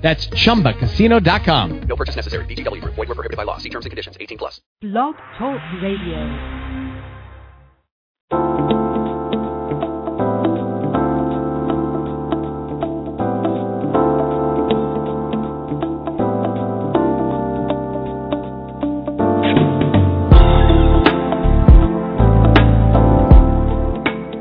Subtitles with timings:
[0.00, 1.80] That's chumbacasino.com.
[1.82, 2.46] No purchase necessary.
[2.46, 2.94] VGW Group.
[2.94, 3.58] Void were prohibited by law.
[3.58, 4.16] See terms and conditions.
[4.20, 4.60] 18 plus.
[4.80, 6.70] Blog Talk Radio.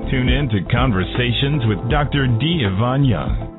[0.10, 2.26] Tune in to Conversations with Dr.
[2.26, 2.66] D.
[2.66, 3.59] Ivan Young.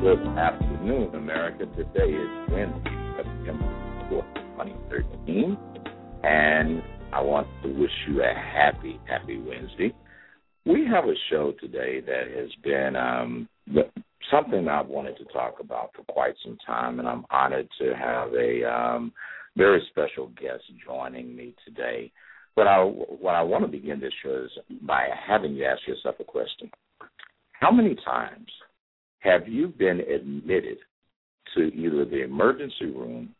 [0.00, 1.66] Good afternoon, America.
[1.76, 5.58] Today is Wednesday, September 4th, 2013.
[6.22, 9.94] And I want to wish you a happy, happy Wednesday.
[10.64, 13.46] We have a show today that has been um,
[14.30, 18.32] something I've wanted to talk about for quite some time, and I'm honored to have
[18.32, 19.12] a um,
[19.54, 22.10] very special guest joining me today.
[22.56, 26.14] But I, what I want to begin this show is by having you ask yourself
[26.20, 26.70] a question.
[27.52, 28.48] How many times
[29.20, 30.78] have you been admitted
[31.54, 33.34] to either the emergency room,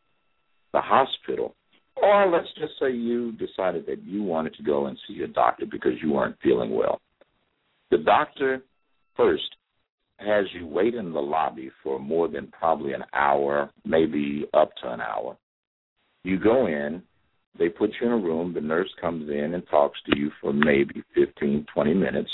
[0.73, 1.55] the hospital,
[1.97, 5.67] or let's just say you decided that you wanted to go and see your doctor
[5.71, 7.01] because you weren't feeling well?
[7.91, 8.63] The doctor
[9.17, 9.57] first
[10.19, 14.93] has you wait in the lobby for more than probably an hour, maybe up to
[14.93, 15.37] an hour.
[16.25, 17.03] You go in,
[17.59, 20.53] they put you in a room, the nurse comes in and talks to you for
[20.53, 22.31] maybe fifteen, twenty minutes.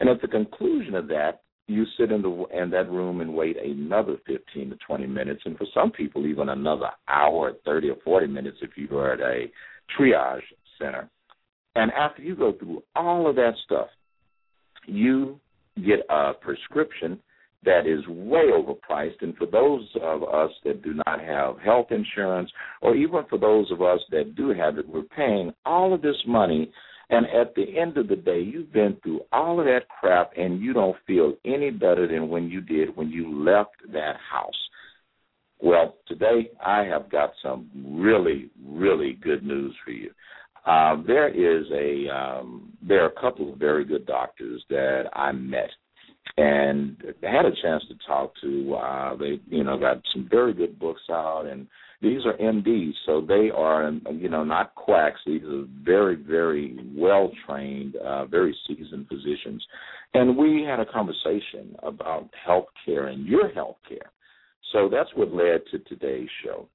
[0.00, 3.56] And at the conclusion of that, you sit in the in that room and wait
[3.56, 8.26] another 15 to 20 minutes and for some people even another hour 30 or 40
[8.26, 9.46] minutes if you are at a
[9.96, 10.40] triage
[10.78, 11.08] center.
[11.76, 13.86] And after you go through all of that stuff
[14.86, 15.38] you
[15.76, 17.20] get a prescription
[17.64, 19.20] that is way overpriced.
[19.20, 22.50] And for those of us that do not have health insurance
[22.82, 26.20] or even for those of us that do have it we're paying all of this
[26.26, 26.72] money
[27.10, 30.60] and at the end of the day, you've been through all of that crap and
[30.60, 34.54] you don't feel any better than when you did when you left that house.
[35.60, 40.10] Well, today I have got some really, really good news for you.
[40.64, 45.32] Uh, there is a um, there are a couple of very good doctors that I
[45.32, 45.70] met
[46.36, 48.74] and had a chance to talk to.
[48.74, 51.66] Uh, they you know got some very good books out and
[52.02, 55.20] these are MDs, so they are, you know, not quacks.
[55.26, 59.64] These are very, very well trained, uh, very seasoned physicians.
[60.14, 64.10] And we had a conversation about health care and your health care.
[64.72, 66.68] So that's what led to today's show.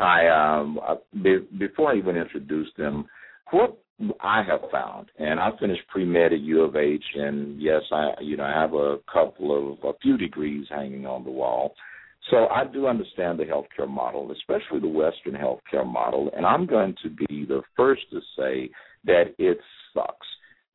[0.00, 3.06] I, um, I, be, before I even introduce them,
[3.50, 3.78] what
[4.20, 8.12] I have found, and I finished pre med at U of H, and yes, I,
[8.20, 11.74] you know, I have a couple of a few degrees hanging on the wall.
[12.30, 16.94] So I do understand the healthcare model, especially the Western healthcare model, and I'm going
[17.02, 18.70] to be the first to say
[19.04, 19.58] that it
[19.94, 20.26] sucks.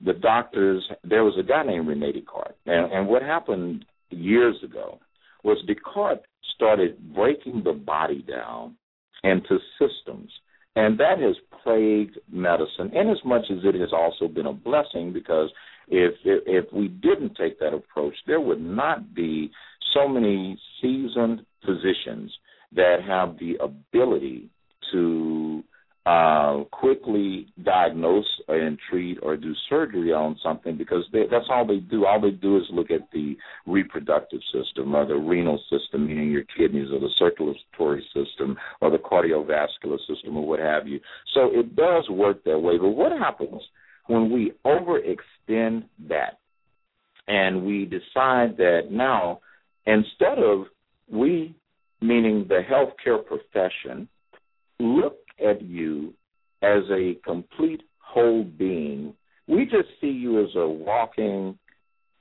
[0.03, 4.99] The doctors, there was a guy named Rene Descartes, and, and what happened years ago
[5.43, 6.25] was Descartes
[6.55, 8.75] started breaking the body down
[9.23, 10.31] into systems,
[10.75, 15.13] and that has plagued medicine, in as much as it has also been a blessing
[15.13, 15.49] because
[15.87, 19.51] if if we didn't take that approach, there would not be
[19.93, 22.31] so many seasoned physicians
[22.75, 24.49] that have the ability
[24.91, 25.63] to
[26.05, 31.77] uh, quickly diagnose and treat or do surgery on something because they, that's all they
[31.77, 32.05] do.
[32.05, 36.43] All they do is look at the reproductive system or the renal system, meaning your
[36.57, 40.99] kidneys, or the circulatory system or the cardiovascular system or what have you.
[41.33, 42.77] So it does work that way.
[42.77, 43.61] But what happens
[44.07, 46.39] when we overextend that
[47.29, 49.39] and we decide that now
[49.85, 50.65] Instead of
[51.09, 51.55] we,
[52.01, 54.07] meaning the healthcare profession,
[54.79, 56.13] look at you
[56.61, 59.13] as a complete whole being,
[59.47, 61.57] we just see you as a walking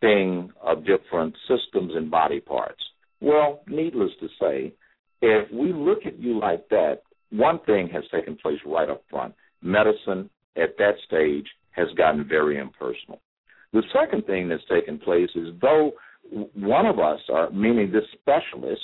[0.01, 2.83] thing of different systems and body parts.
[3.21, 4.73] Well, needless to say,
[5.21, 9.35] if we look at you like that, one thing has taken place right up front.
[9.63, 13.21] Medicine at that stage has gotten very impersonal.
[13.73, 15.93] The second thing that's taken place is though
[16.55, 18.81] one of us, uh, meaning this specialist,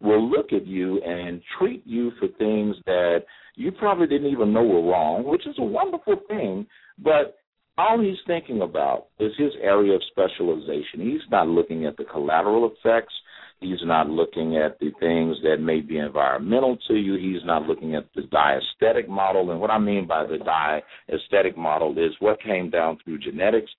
[0.00, 3.24] will look at you and treat you for things that
[3.56, 6.66] you probably didn't even know were wrong, which is a wonderful thing,
[6.98, 7.36] but
[7.76, 11.00] all he's thinking about is his area of specialization.
[11.00, 13.14] He's not looking at the collateral effects.
[13.60, 17.14] He's not looking at the things that may be environmental to you.
[17.14, 19.50] He's not looking at the diathetic model.
[19.50, 23.70] And what I mean by the diathetic model is what came down through genetics.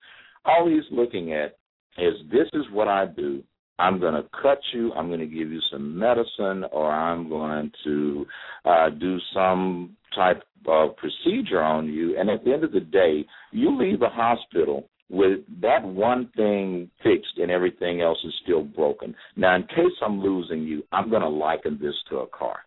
[0.44, 1.56] All he's looking at
[1.98, 3.42] is this is what I do.
[3.78, 4.92] I'm going to cut you.
[4.92, 8.26] I'm going to give you some medicine, or I'm going to
[8.64, 12.16] uh, do some type of procedure on you.
[12.18, 16.90] And at the end of the day, you leave the hospital with that one thing
[17.02, 19.14] fixed and everything else is still broken.
[19.36, 22.60] Now, in case I'm losing you, I'm going to liken this to a car.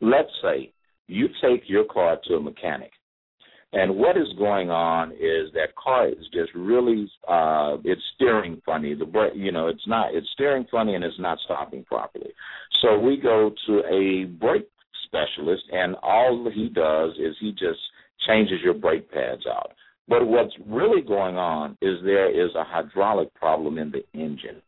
[0.00, 0.72] Let's say
[1.06, 2.92] you take your car to a mechanic,
[3.72, 8.94] and what is going on is that car is just really uh it's steering funny.
[8.94, 12.30] The you know, it's not it's steering funny and it's not stopping properly.
[12.82, 14.68] So we go to a brake
[15.06, 17.80] specialist, and all he does is he just
[18.26, 19.72] changes your brake pads out.
[20.08, 24.62] But what's really going on is there is a hydraulic problem in the engine.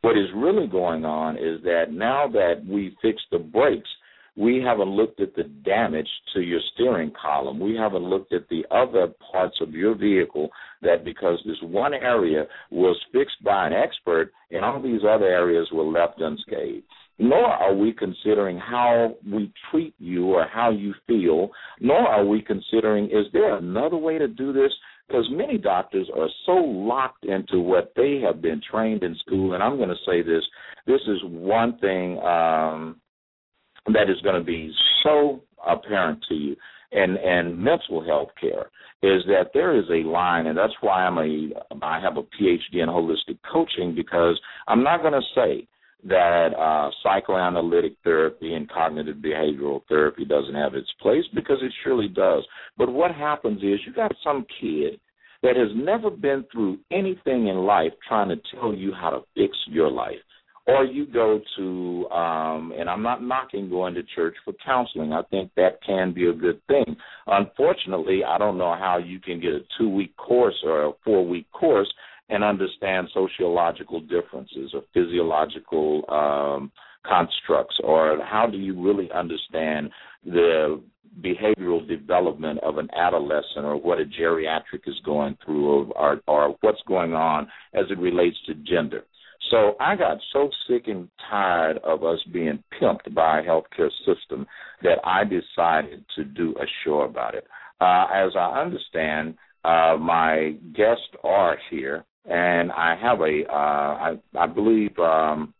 [0.00, 3.88] What is really going on is that now that we fixed the brakes,
[4.36, 7.60] we haven't looked at the damage to your steering column.
[7.60, 10.50] We haven't looked at the other parts of your vehicle
[10.80, 15.68] that because this one area was fixed by an expert and all these other areas
[15.72, 16.84] were left unscathed
[17.18, 21.50] nor are we considering how we treat you or how you feel,
[21.80, 24.72] nor are we considering is there another way to do this?
[25.06, 29.62] Because many doctors are so locked into what they have been trained in school, and
[29.62, 30.42] I'm going to say this:
[30.86, 33.00] this is one thing um,
[33.86, 36.56] that is going to be so apparent to you,
[36.92, 38.70] and and mental health care
[39.02, 41.50] is that there is a line, and that's why I'm a
[41.82, 45.66] I have a PhD in holistic coaching because I'm not going to say
[46.04, 52.08] that uh, psychoanalytic therapy and cognitive behavioral therapy doesn't have its place because it surely
[52.08, 52.44] does.
[52.76, 54.98] But what happens is you got some kid
[55.42, 59.56] that has never been through anything in life trying to tell you how to fix
[59.68, 60.14] your life.
[60.66, 65.12] Or you go to, um, and I'm not knocking going to church for counseling.
[65.12, 66.96] I think that can be a good thing.
[67.26, 71.26] Unfortunately, I don't know how you can get a two week course or a four
[71.26, 71.92] week course
[72.28, 76.70] and understand sociological differences or physiological um,
[77.04, 79.90] constructs, or how do you really understand
[80.24, 80.80] the
[81.20, 86.80] behavioral development of an adolescent or what a geriatric is going through or, or what's
[86.86, 89.04] going on as it relates to gender.
[89.50, 94.46] So I got so sick and tired of us being pimped by a healthcare system
[94.82, 97.46] that I decided to do a show about it.
[97.80, 99.34] Uh, as I understand,
[99.64, 105.52] uh, my guests are here, and I have a, uh, I, I believe um,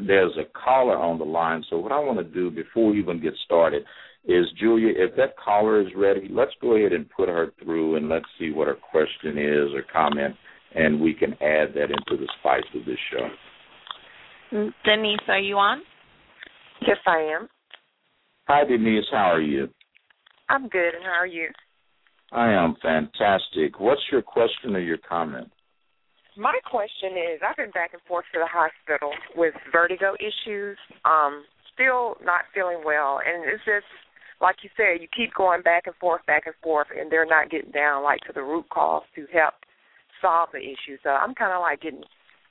[0.00, 1.62] there's a caller on the line.
[1.68, 3.84] So what I want to do before we even get started
[4.24, 8.08] is, Julia, if that caller is ready, let's go ahead and put her through, and
[8.08, 10.34] let's see what her question is or comment,
[10.74, 13.28] and we can add that into the spice of this show.
[14.52, 15.82] Mm, Denise, are you on?
[16.86, 17.48] Yes, I am.
[18.46, 19.04] Hi, Denise.
[19.10, 19.68] How are you?
[20.48, 21.48] I'm good, and how are you?
[22.32, 23.80] I am fantastic.
[23.80, 25.50] What's your question or your comment?
[26.36, 31.44] My question is I've been back and forth to the hospital with vertigo issues, um,
[31.74, 33.20] still not feeling well.
[33.24, 33.86] And it's just,
[34.40, 37.50] like you said, you keep going back and forth, back and forth, and they're not
[37.50, 39.54] getting down, like, to the root cause to help
[40.20, 40.96] solve the issue.
[41.02, 42.02] So I'm kind of like getting,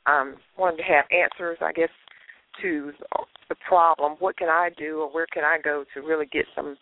[0.06, 1.90] um, wanting to have answers, I guess,
[2.62, 2.92] to
[3.50, 4.16] the problem.
[4.20, 6.78] What can I do or where can I go to really get some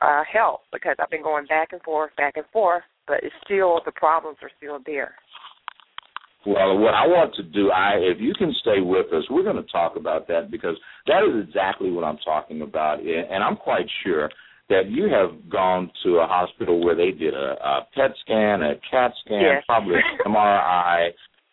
[0.00, 0.60] uh, help?
[0.72, 4.38] Because I've been going back and forth, back and forth, but it's still, the problems
[4.42, 5.14] are still there.
[6.46, 9.56] Well, what I want to do, I if you can stay with us, we're going
[9.56, 10.76] to talk about that because
[11.08, 14.30] that is exactly what I'm talking about, and I'm quite sure
[14.68, 18.74] that you have gone to a hospital where they did a, a PET scan, a
[18.90, 19.62] CAT scan, yes.
[19.66, 21.10] probably an MRI.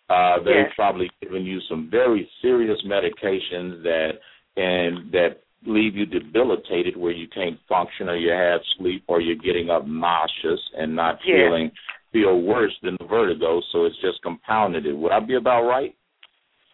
[0.10, 0.72] Uh, they've Yes.
[0.76, 4.12] probably given you some very serious medications that
[4.58, 9.36] and that leave you debilitated where you can't function or you have sleep or you're
[9.38, 11.38] getting up nauseous and not Yes.
[11.38, 11.72] feeling
[12.12, 14.94] feel worse than the vertigo, so it's just compounded it.
[14.94, 15.96] Would I be about right?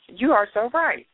[0.10, 1.06] You are so right.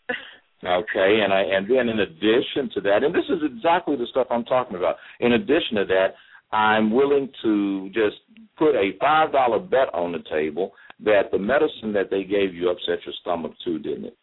[0.63, 4.27] Okay, and I and then in addition to that, and this is exactly the stuff
[4.29, 4.95] I'm talking about.
[5.19, 6.15] In addition to that,
[6.55, 8.17] I'm willing to just
[8.57, 10.71] put a five dollar bet on the table
[11.03, 14.17] that the medicine that they gave you upset your stomach too, didn't it?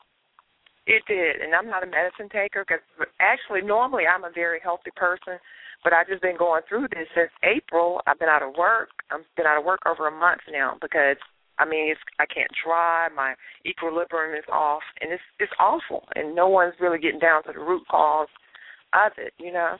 [0.86, 2.82] It did, and I'm not a medicine taker because
[3.20, 5.38] actually, normally I'm a very healthy person,
[5.84, 8.00] but I've just been going through this since April.
[8.06, 8.88] I've been out of work.
[9.12, 11.18] I've been out of work over a month now because
[11.62, 13.12] I mean, it's I can't drive.
[13.14, 16.08] My equilibrium is off, and it's it's awful.
[16.14, 18.28] And no one's really getting down to the root cause
[18.94, 19.32] of it.
[19.38, 19.76] You know.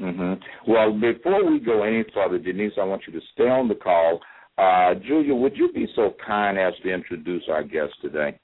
[0.00, 0.40] Mhm.
[0.66, 4.20] Well, before we go any further, Denise, I want you to stay on the call.
[4.56, 8.38] Uh, Julia, would you be so kind as to introduce our guest today?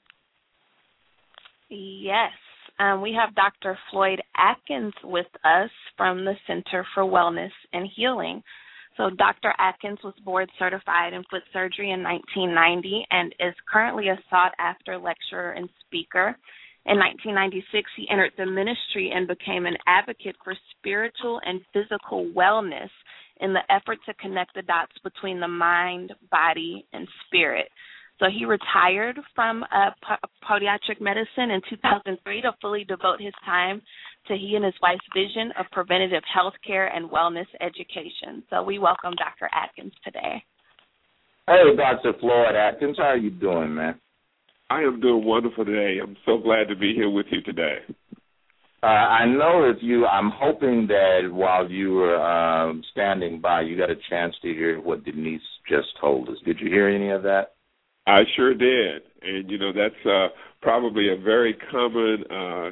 [1.69, 2.31] Yes.
[2.79, 3.77] Um, we have Dr.
[3.89, 8.43] Floyd Atkins with us from the Center for Wellness and Healing.
[8.97, 9.53] So, Dr.
[9.57, 14.97] Atkins was board certified in foot surgery in 1990 and is currently a sought after
[14.97, 16.37] lecturer and speaker.
[16.85, 22.89] In 1996, he entered the ministry and became an advocate for spiritual and physical wellness
[23.41, 27.67] in the effort to connect the dots between the mind, body, and spirit.
[28.19, 29.89] So he retired from uh,
[30.49, 33.81] podiatric medicine in 2003 to fully devote his time
[34.27, 38.43] to he and his wife's vision of preventative health care and wellness education.
[38.49, 39.49] So we welcome Dr.
[39.53, 40.43] Atkins today.
[41.47, 42.13] Hey, Dr.
[42.19, 43.99] Floyd Atkins, how are you doing, man?
[44.69, 45.99] I am doing wonderful today.
[46.01, 47.77] I'm so glad to be here with you today.
[48.81, 50.05] Uh, I know that you.
[50.05, 54.79] I'm hoping that while you were um, standing by, you got a chance to hear
[54.79, 56.35] what Denise just told us.
[56.45, 57.53] Did you hear any of that?
[58.07, 60.27] I sure did, and you know that's uh,
[60.61, 62.69] probably a very common uh,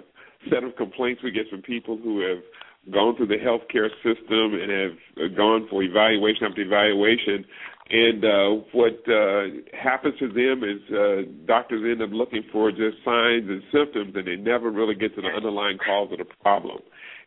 [0.50, 2.44] set of complaints we get from people who have
[2.92, 7.46] gone through the healthcare system and have gone for evaluation after evaluation.
[7.90, 9.44] And uh, what uh,
[9.78, 14.26] happens to them is uh, doctors end up looking for just signs and symptoms, and
[14.26, 16.80] they never really get to the underlying cause of the problem.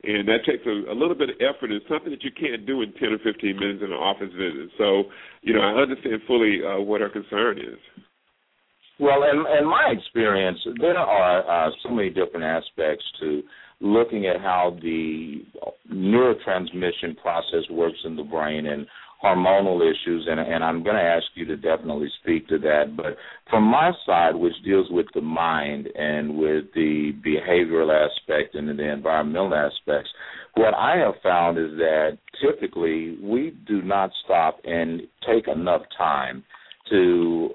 [0.02, 2.82] And that takes a, a little bit of effort and something that you can't do
[2.82, 4.70] in 10 or 15 minutes in an office visit.
[4.78, 5.04] So,
[5.42, 7.78] you know, I understand fully uh, what her concern is.
[8.98, 13.42] Well, in, in my experience, there are uh, so many different aspects to
[13.80, 15.44] looking at how the
[15.92, 18.86] neurotransmission process works in the brain and
[19.22, 22.96] hormonal issues, and, and I'm going to ask you to definitely speak to that.
[22.96, 23.16] But
[23.50, 28.92] from my side, which deals with the mind and with the behavioral aspect and the
[28.92, 30.10] environmental aspects,
[30.54, 36.44] what I have found is that typically we do not stop and take enough time
[36.90, 37.50] to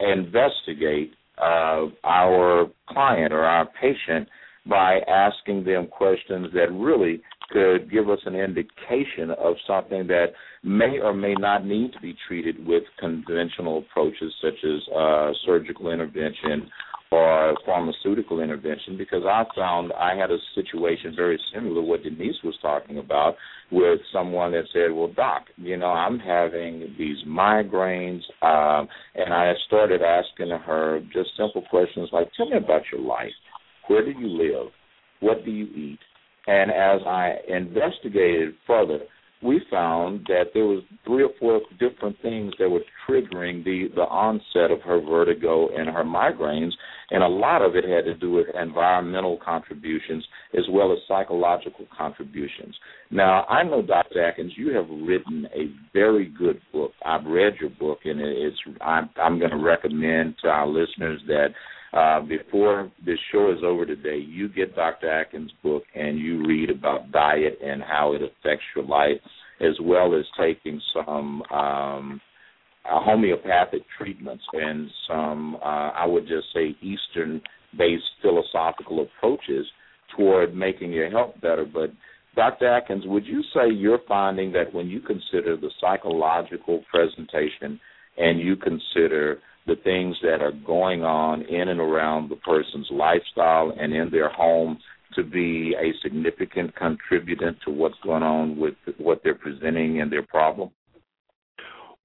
[0.00, 4.28] investigate uh, our client or our patient
[4.66, 10.26] by asking them questions that really could give us an indication of something that
[10.62, 15.90] may or may not need to be treated with conventional approaches such as uh, surgical
[15.90, 16.68] intervention
[17.10, 22.36] or pharmaceutical intervention because I found I had a situation very similar to what Denise
[22.44, 23.36] was talking about
[23.70, 29.52] with someone that said, Well, doc, you know, I'm having these migraines um and I
[29.66, 33.32] started asking her just simple questions like, Tell me about your life.
[33.88, 34.72] Where do you live?
[35.20, 35.98] What do you eat?
[36.46, 39.00] And as I investigated further,
[39.42, 44.02] we found that there was three or four different things that were triggering the the
[44.02, 46.72] onset of her vertigo and her migraines
[47.10, 50.24] and a lot of it had to do with environmental contributions
[50.56, 52.74] as well as psychological contributions.
[53.10, 54.22] Now, I know Dr.
[54.22, 56.92] Atkins, you have written a very good book.
[57.04, 61.48] I've read your book, and it's I'm, I'm going to recommend to our listeners that
[61.92, 65.10] uh, before this show is over today, you get Dr.
[65.10, 69.20] Atkins' book and you read about diet and how it affects your life,
[69.60, 72.20] as well as taking some um,
[72.84, 77.40] uh, homeopathic treatments and some, uh, I would just say, Eastern
[77.76, 79.66] based philosophical approaches
[80.16, 81.64] toward making your health better.
[81.64, 81.90] But
[82.34, 82.68] Dr.
[82.68, 87.80] Atkins, would you say you're finding that when you consider the psychological presentation
[88.16, 93.72] and you consider the things that are going on in and around the person's lifestyle
[93.78, 94.78] and in their home
[95.14, 100.22] to be a significant contributor to what's going on with what they're presenting and their
[100.22, 100.70] problem?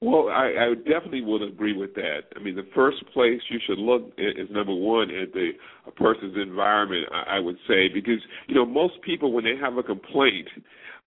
[0.02, 2.24] Well, I, I definitely would agree with that.
[2.36, 5.52] I mean, the first place you should look is number one at the
[5.88, 7.06] a person's environment.
[7.10, 10.50] I, I would say because you know most people when they have a complaint,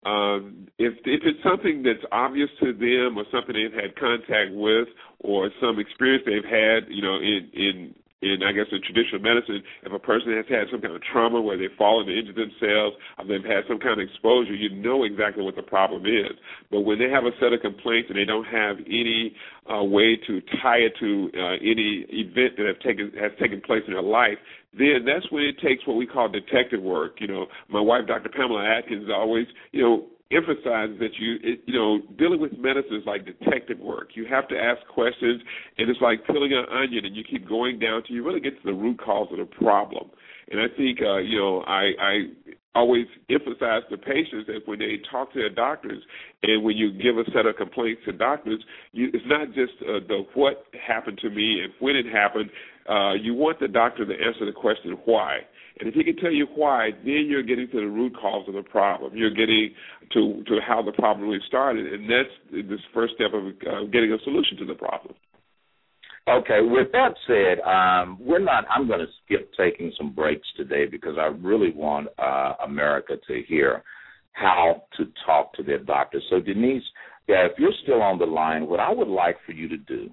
[0.07, 4.87] um, if if it's something that's obvious to them or something they've had contact with
[5.19, 9.63] or some experience they've had, you know, in in in I guess in traditional medicine,
[9.83, 12.95] if a person has had some kind of trauma where they've fallen and injured themselves,
[13.19, 16.33] or they've had some kind of exposure, you know exactly what the problem is.
[16.71, 19.35] But when they have a set of complaints and they don't have any
[19.67, 23.83] uh, way to tie it to uh, any event that have taken has taken place
[23.87, 24.39] in their life,
[24.79, 27.17] then that's when it takes what we call detective work.
[27.21, 28.29] You know, my wife, Dr.
[28.29, 33.07] Pamela Atkins, always, you know, emphasizes that you it, you know dealing with medicine is
[33.07, 34.11] like detective work.
[34.15, 35.43] You have to ask questions,
[35.79, 38.61] and it's like peeling an onion, and you keep going down till you really get
[38.61, 40.11] to the root cause of the problem.
[40.51, 42.13] And I think uh, you know I I
[42.75, 46.03] always emphasize to patients that when they talk to their doctors
[46.43, 50.01] and when you give a set of complaints to doctors, you, it's not just uh,
[50.07, 52.51] the what happened to me and when it happened.
[52.89, 55.39] Uh, you want the doctor to answer the question why.
[55.79, 58.55] And if he can tell you why, then you're getting to the root cause of
[58.55, 59.15] the problem.
[59.15, 59.75] You're getting
[60.13, 64.13] to to how the problem really started, and that's this first step of uh, getting
[64.13, 65.15] a solution to the problem.
[66.29, 68.65] Okay, with that said, um, we're not.
[68.69, 73.43] I'm going to skip taking some breaks today because I really want uh, America to
[73.47, 73.85] hear
[74.33, 76.21] how to talk to their doctor.
[76.29, 76.83] So, Denise,
[77.29, 80.11] yeah, if you're still on the line, what I would like for you to do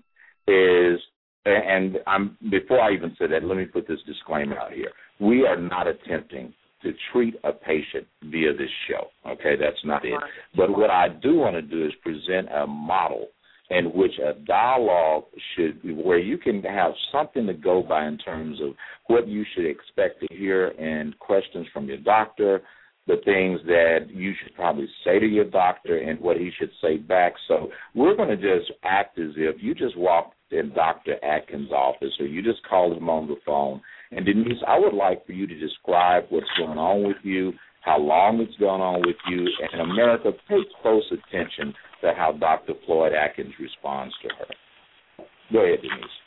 [0.48, 1.00] is,
[1.46, 5.46] and I'm before I even say that, let me put this disclaimer out here we
[5.46, 9.08] are not attempting to treat a patient via this show.
[9.30, 10.20] Okay, that's not it.
[10.56, 13.28] But what I do want to do is present a model
[13.70, 15.24] in which a dialogue
[15.56, 18.74] should be where you can have something to go by in terms of
[19.08, 22.62] what you should expect to hear and questions from your doctor,
[23.08, 26.98] the things that you should probably say to your doctor and what he should say
[26.98, 27.34] back.
[27.48, 31.24] So we're going to just act as if you just walked in Dr.
[31.24, 33.82] Atkins' office or you just called him on the phone
[34.16, 37.98] and Denise, I would like for you to describe what's going on with you, how
[37.98, 42.74] long it's gone on with you, and America, pay close attention to how Dr.
[42.86, 45.26] Floyd Atkins responds to her.
[45.52, 46.18] Go ahead, Denise.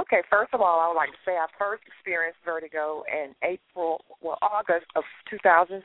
[0.00, 4.02] Okay, first of all, I would like to say I first experienced vertigo in April,
[4.20, 5.78] well, August of 2007.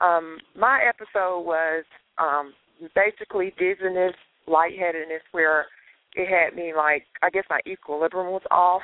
[0.00, 1.84] Um, my episode was
[2.16, 2.54] um,
[2.94, 4.14] basically dizziness,
[4.46, 5.66] lightheadedness, where
[6.14, 8.82] it had me like, I guess my equilibrium was off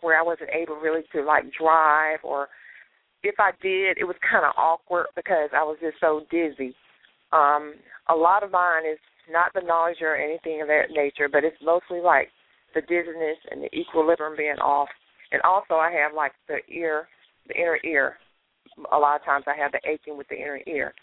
[0.00, 2.48] where I wasn't able really to like drive or
[3.22, 6.74] if I did, it was kind of awkward because I was just so dizzy.
[7.32, 7.74] Um,
[8.08, 8.98] a lot of mine is
[9.30, 12.28] not the nausea or anything of that nature, but it's mostly like
[12.74, 14.88] the dizziness and the equilibrium being off.
[15.32, 17.08] And also, I have like the ear,
[17.46, 18.16] the inner ear.
[18.92, 20.94] A lot of times, I have the aching with the inner ear.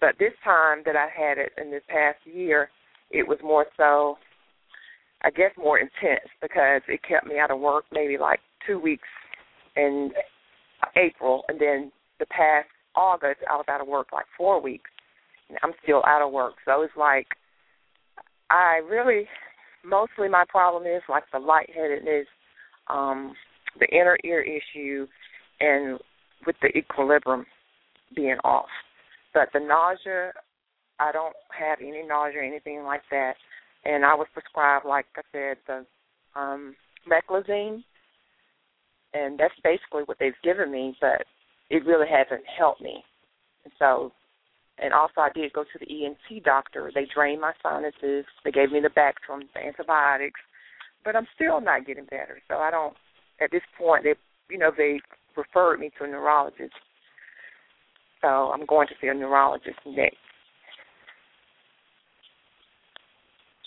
[0.00, 2.68] But this time that I had it in this past year,
[3.10, 4.18] it was more so
[5.24, 9.08] I guess more intense because it kept me out of work maybe like two weeks
[9.74, 10.10] in
[10.96, 14.90] April, and then the past August I was out of work like four weeks.
[15.48, 17.26] And I'm still out of work, so it's like
[18.50, 19.26] I really
[19.84, 22.26] mostly my problem is like the lightheadedness,
[22.88, 23.34] um,
[23.78, 25.06] the inner ear issue,
[25.60, 25.98] and
[26.46, 27.46] with the equilibrium
[28.14, 28.68] being off.
[29.32, 30.32] But the nausea,
[30.98, 33.34] I don't have any nausea or anything like that
[33.84, 35.86] and I was prescribed, like I said, the
[36.38, 36.74] um,
[37.08, 37.82] meclizine,
[39.12, 41.24] and that's basically what they've given me, but
[41.70, 43.04] it really hasn't helped me.
[43.64, 44.12] And so,
[44.78, 46.90] and also I did go to the ENT doctor.
[46.94, 48.24] They drained my sinuses.
[48.44, 50.40] They gave me the Bactrim, the antibiotics,
[51.04, 52.40] but I'm still not getting better.
[52.48, 52.94] So I don't.
[53.40, 54.14] At this point, they,
[54.48, 55.00] you know, they
[55.36, 56.74] referred me to a neurologist.
[58.20, 60.16] So I'm going to see a neurologist next.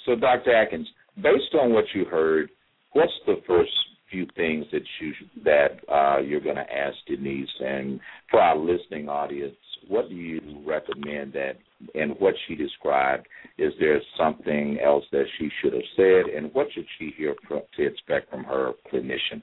[0.08, 0.56] So, Dr.
[0.56, 2.50] Atkins, based on what you heard,
[2.94, 3.72] what's the first
[4.10, 5.12] few things that you
[5.44, 7.50] that uh, you're going to ask Denise?
[7.60, 8.00] And
[8.32, 9.58] for our listening audience,
[9.90, 11.58] what do you recommend that
[11.94, 13.28] and what she described?
[13.58, 17.64] Is there something else that she should have said, and what should she hear from,
[17.76, 19.42] to expect from her clinician?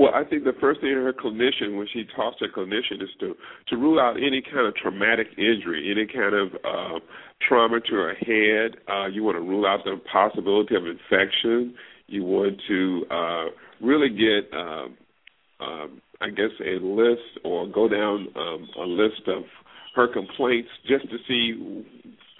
[0.00, 3.10] Well, I think the first thing her clinician, when she talks to a clinician, is
[3.20, 3.36] to
[3.68, 7.00] to rule out any kind of traumatic injury, any kind of uh,
[7.46, 8.80] trauma to her head.
[8.88, 11.74] Uh, you want to rule out the possibility of infection.
[12.06, 13.44] You want to uh,
[13.86, 14.86] really get, uh,
[15.62, 19.42] um, I guess, a list or go down um, a list of
[19.96, 21.84] her complaints just to see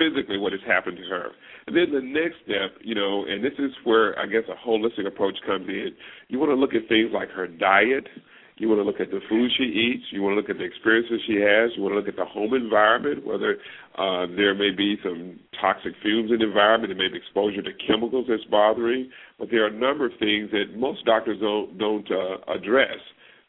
[0.01, 1.37] physically what has happened to her.
[1.67, 5.07] And then the next step, you know, and this is where I guess a holistic
[5.07, 5.93] approach comes in.
[6.29, 8.09] You want to look at things like her diet.
[8.57, 10.05] You want to look at the food she eats.
[10.13, 11.71] You want to look at the experiences she has.
[11.77, 13.57] You want to look at the home environment, whether
[13.97, 16.93] uh, there may be some toxic fumes in the environment.
[16.93, 19.11] There may be exposure to chemicals that's bothering.
[19.39, 23.01] But there are a number of things that most doctors don't don't uh, address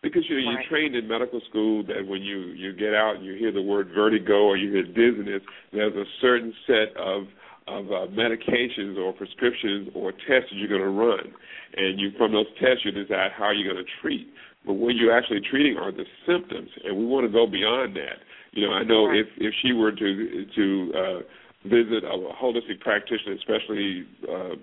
[0.01, 3.25] because you know you're trained in medical school that when you you get out and
[3.25, 7.23] you hear the word vertigo or you hear dizziness, there's a certain set of
[7.67, 11.31] of uh, medications or prescriptions or tests that you're going to run,
[11.77, 14.27] and you from those tests you decide how you're going to treat.
[14.65, 18.21] But what you're actually treating are the symptoms, and we want to go beyond that.
[18.51, 19.19] You know, I know right.
[19.19, 21.19] if if she were to to uh,
[21.65, 24.55] visit a holistic practitioner, especially uh,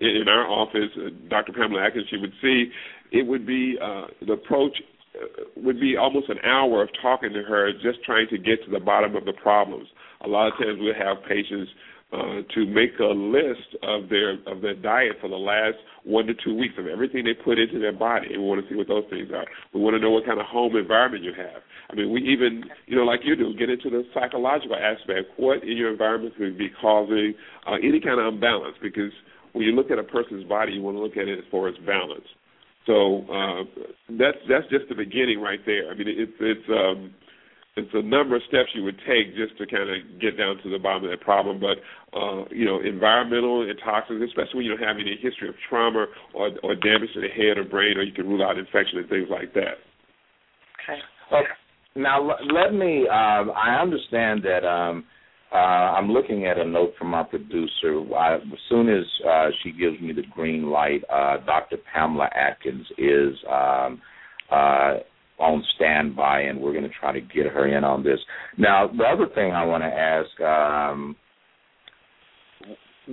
[0.00, 1.52] in our office, uh, Dr.
[1.52, 2.70] Pamela Atkins, she would see
[3.12, 4.76] it would be uh, the approach
[5.56, 8.80] would be almost an hour of talking to her, just trying to get to the
[8.80, 9.88] bottom of the problems.
[10.24, 11.70] A lot of times we will have patients
[12.12, 16.32] uh, to make a list of their of their diet for the last one to
[16.42, 18.88] two weeks of everything they put into their body, and we want to see what
[18.88, 19.44] those things are.
[19.74, 21.60] We want to know what kind of home environment you have.
[21.90, 25.36] I mean, we even, you know, like you do, get into the psychological aspect.
[25.36, 27.34] What in your environment could be causing
[27.66, 28.76] uh, any kind of imbalance?
[28.80, 29.12] Because
[29.52, 31.68] when you look at a person's body, you want to look at it as far
[31.68, 32.26] as balance.
[32.86, 33.64] So uh,
[34.18, 35.90] that's that's just the beginning right there.
[35.90, 37.12] I mean, it's it's um,
[37.76, 40.70] it's a number of steps you would take just to kind of get down to
[40.70, 41.60] the bottom of that problem.
[41.60, 41.78] But
[42.16, 46.06] uh, you know, environmental and toxins, especially when you don't have any history of trauma
[46.34, 49.08] or or damage to the head or brain, or you can rule out infection and
[49.08, 49.78] things like that.
[50.82, 50.98] Okay.
[51.32, 51.56] Okay.
[51.94, 53.06] Now let me.
[53.08, 54.66] Um, I understand that.
[54.66, 55.04] Um,
[55.52, 58.02] uh, I'm looking at a note from our producer.
[58.14, 61.78] I, as soon as uh, she gives me the green light, uh, Dr.
[61.92, 64.02] Pamela Atkins is um,
[64.50, 64.98] uh,
[65.38, 68.18] on standby, and we're going to try to get her in on this.
[68.58, 71.16] Now, the other thing I want to ask um,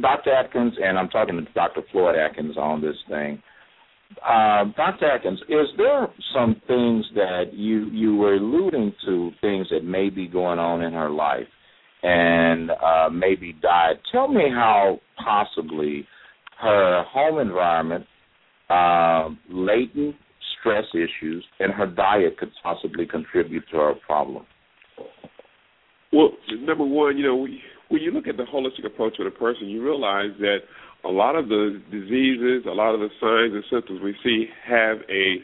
[0.01, 0.33] Dr.
[0.33, 1.81] Atkins, and I'm talking to Dr.
[1.91, 3.41] Floyd Atkins on this thing.
[4.27, 5.09] Uh, Dr.
[5.09, 10.27] Atkins, is there some things that you you were alluding to, things that may be
[10.27, 11.47] going on in her life,
[12.05, 13.95] and uh, maybe died?
[14.11, 16.07] Tell me how possibly
[16.61, 18.05] her home environment,
[18.69, 20.15] uh, latent
[20.59, 24.45] stress issues, and her diet could possibly contribute to her problem?
[26.13, 27.47] Well, number one, you know,
[27.89, 30.59] when you look at the holistic approach of the person, you realize that
[31.03, 34.97] a lot of the diseases, a lot of the signs and symptoms we see have
[35.09, 35.37] a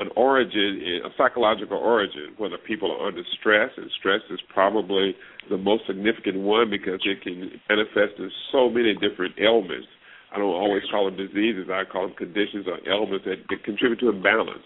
[0.00, 5.14] an origin, a psychological origin, whether people are under stress, and stress is probably
[5.50, 9.88] the most significant one because it can manifest in so many different ailments
[10.32, 11.68] I don't always call them diseases.
[11.72, 14.64] I call them conditions or elements that, that contribute to imbalance.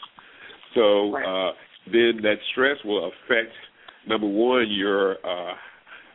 [0.74, 1.52] So uh,
[1.86, 3.52] then that stress will affect
[4.08, 5.54] number one your uh,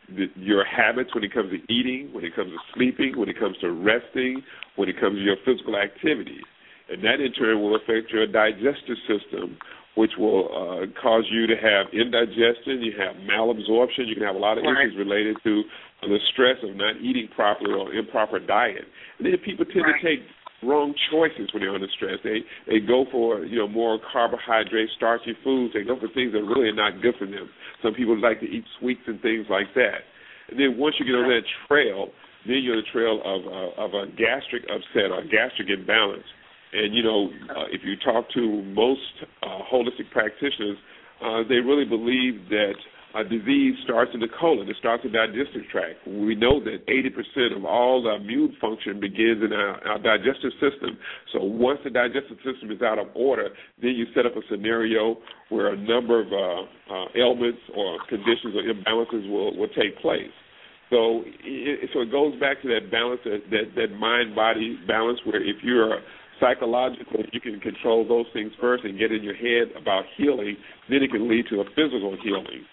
[0.10, 3.39] the, your habits when it comes to eating, when it comes to sleeping, when it
[3.39, 4.41] comes to resting,
[4.75, 6.43] when it comes to your physical activities,
[6.89, 9.58] and that in turn will affect your digestive system,
[9.95, 12.82] which will uh, cause you to have indigestion.
[12.82, 14.08] You have malabsorption.
[14.08, 14.88] You can have a lot of right.
[14.88, 15.63] issues related to
[16.02, 18.86] the stress of not eating properly or improper diet.
[19.17, 20.00] And then people tend right.
[20.00, 20.21] to take
[20.63, 22.17] wrong choices when they're under stress.
[22.23, 25.73] They they go for you know more carbohydrate, starchy foods.
[25.73, 27.50] They go for things that really are not good for them.
[27.84, 30.06] Some people like to eat sweets and things like that.
[30.50, 32.10] And then once you get on that trail,
[32.47, 36.26] then you're on the trail of uh, of a gastric upset or gastric imbalance.
[36.78, 39.02] And you know, uh, if you talk to most
[39.42, 40.78] uh, holistic practitioners,
[41.26, 42.78] uh, they really believe that
[43.16, 44.70] a disease starts in the colon.
[44.70, 46.06] It starts in the digestive tract.
[46.06, 51.00] We know that 80% of all the immune function begins in our, our digestive system.
[51.34, 53.50] So once the digestive system is out of order,
[53.82, 55.18] then you set up a scenario
[55.50, 60.30] where a number of uh, uh, ailments or conditions or imbalances will, will take place.
[60.92, 65.42] So, it, so it goes back to that balance, that, that, that mind-body balance, where
[65.42, 66.00] if you're
[66.39, 70.58] psychological, you can control those things first and get in your head about healing,
[70.89, 72.65] then it can lead to a physical healing.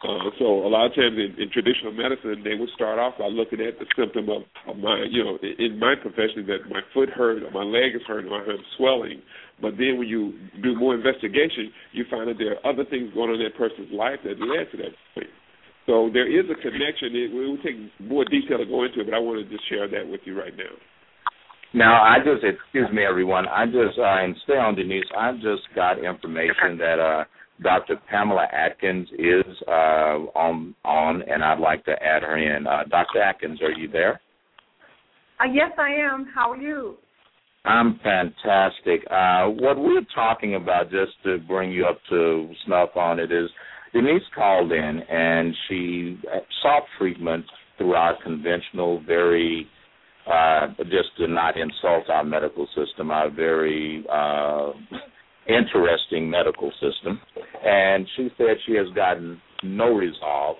[0.00, 3.28] Uh, so a lot of times in, in traditional medicine, they would start off by
[3.28, 7.10] looking at the symptom of, of my, you know, in, my profession that my foot
[7.10, 9.20] hurt or my leg is hurt or I'm swelling.
[9.60, 10.32] But then when you
[10.64, 13.92] do more investigation, you find that there are other things going on in that person's
[13.92, 15.28] life that led to that point.
[15.84, 17.12] So there is a connection.
[17.12, 19.68] It, it will take more detail to go into it, but I want to just
[19.68, 20.72] share that with you right now.
[21.72, 23.46] Now, I just excuse me, everyone.
[23.46, 25.04] I just uh, and stay on Denise.
[25.16, 27.24] I just got information that uh,
[27.62, 27.96] Dr.
[28.10, 32.66] Pamela Atkins is uh, on, on, and I'd like to add her in.
[32.66, 33.22] Uh, Dr.
[33.22, 34.20] Atkins, are you there?
[35.40, 36.26] Uh, yes, I am.
[36.34, 36.96] How are you?
[37.64, 39.02] I'm fantastic.
[39.10, 43.50] Uh, what we're talking about, just to bring you up to snuff on it, is
[43.92, 46.18] Denise called in and she
[46.62, 47.44] sought treatment
[47.76, 49.66] through our conventional, very
[50.26, 54.70] uh, just to not insult our medical system, our very uh,
[55.48, 57.20] interesting medical system.
[57.64, 60.56] And she said she has gotten no resolve.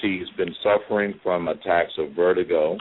[0.00, 2.76] She's been suffering from attacks of vertigo.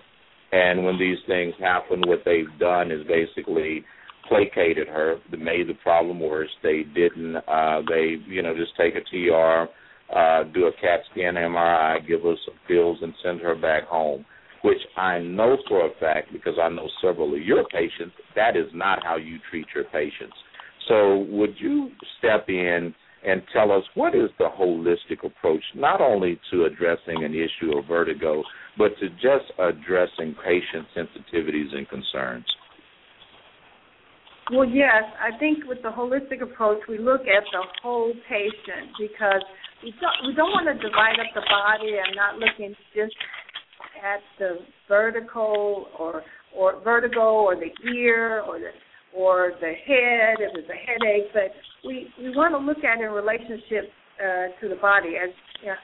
[0.52, 3.84] And when these things happen, what they've done is basically
[4.28, 5.18] placated her.
[5.32, 6.50] Made the problem worse.
[6.64, 7.36] They didn't.
[7.36, 9.70] Uh, they, you know, just take a TR,
[10.16, 14.26] uh, do a CAT scan, MRI, give her some pills, and send her back home.
[14.66, 18.16] Which I know for a fact because I know several of your patients.
[18.36, 20.34] That is not how you treat your patients.
[20.88, 26.40] So, would you step in and tell us what is the holistic approach, not only
[26.52, 28.44] to addressing an issue of vertigo,
[28.76, 32.46] but to just addressing patient sensitivities and concerns?
[34.52, 39.46] Well, yes, I think with the holistic approach, we look at the whole patient because
[39.84, 43.14] we don't we don't want to divide up the body and not looking just
[44.04, 46.24] at the vertical or
[46.56, 48.70] or vertigo or the ear or the
[49.16, 51.52] or the head if it's a headache, but
[51.86, 55.30] we we want to look at in relationship uh, to the body, as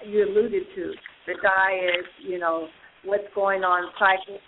[0.08, 0.94] you alluded to,
[1.28, 2.68] the diet, you know,
[3.06, 4.40] what's going on psycho,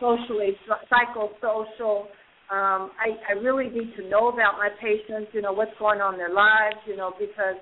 [0.00, 0.56] socially,
[0.90, 2.06] psychosocial.
[2.46, 6.14] Um, I, I really need to know about my patients, you know, what's going on
[6.14, 7.56] in their lives, you know, because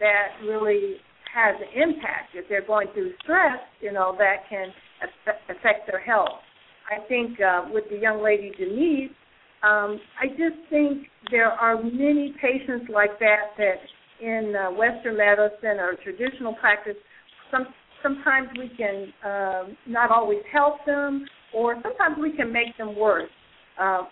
[0.00, 0.96] that really
[1.36, 2.32] has an impact.
[2.34, 4.72] If they're going through stress, you know, that can
[5.50, 6.40] affect their health.
[6.88, 9.10] I think uh, with the young lady Denise,
[9.62, 13.76] um, I just think there are many patients like that that
[14.22, 16.96] in uh, Western medicine or traditional practice,
[17.50, 17.66] some
[18.02, 23.30] sometimes we can um, not always help them, or sometimes we can make them worse.
[23.78, 24.04] Uh,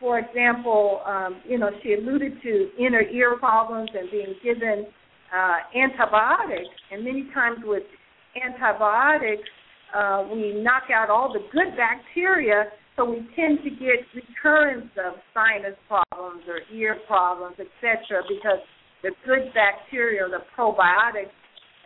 [0.00, 4.86] for example, um, you know, she alluded to inner ear problems and being given
[5.34, 7.82] uh, antibiotics, and many times with
[8.36, 9.48] antibiotics,
[9.94, 12.64] uh, we knock out all the good bacteria,
[12.96, 18.60] so we tend to get recurrence of sinus problems or ear problems, etc., because
[19.02, 21.32] the good bacteria, the probiotics,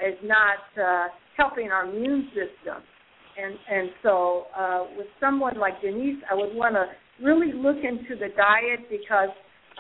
[0.00, 2.83] is not uh, helping our immune system.
[3.37, 6.87] And and so uh, with someone like Denise, I would want to
[7.24, 9.29] really look into the diet because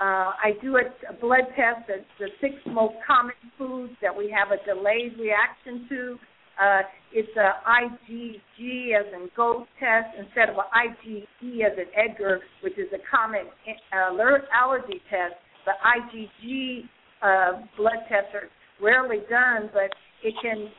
[0.00, 1.84] uh, I do a, a blood test.
[1.88, 6.16] It's the six most common foods that we have a delayed reaction to.
[6.56, 6.80] Uh,
[7.12, 12.78] it's a IgG as in goat test instead of an IgE as in Edgar, which
[12.78, 13.44] is a common
[13.92, 14.16] uh,
[14.54, 15.34] allergy test.
[15.66, 16.88] The IgG
[17.22, 18.48] uh, blood tests are
[18.82, 19.90] rarely done, but
[20.22, 20.70] it can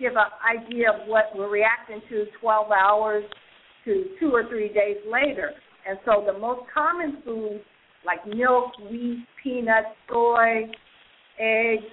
[0.00, 3.24] give an idea of what we're reacting to 12 hours
[3.84, 5.52] to two or three days later.
[5.86, 7.64] And so the most common foods
[8.04, 10.70] like milk, wheat, peanuts, soy,
[11.38, 11.84] eggs,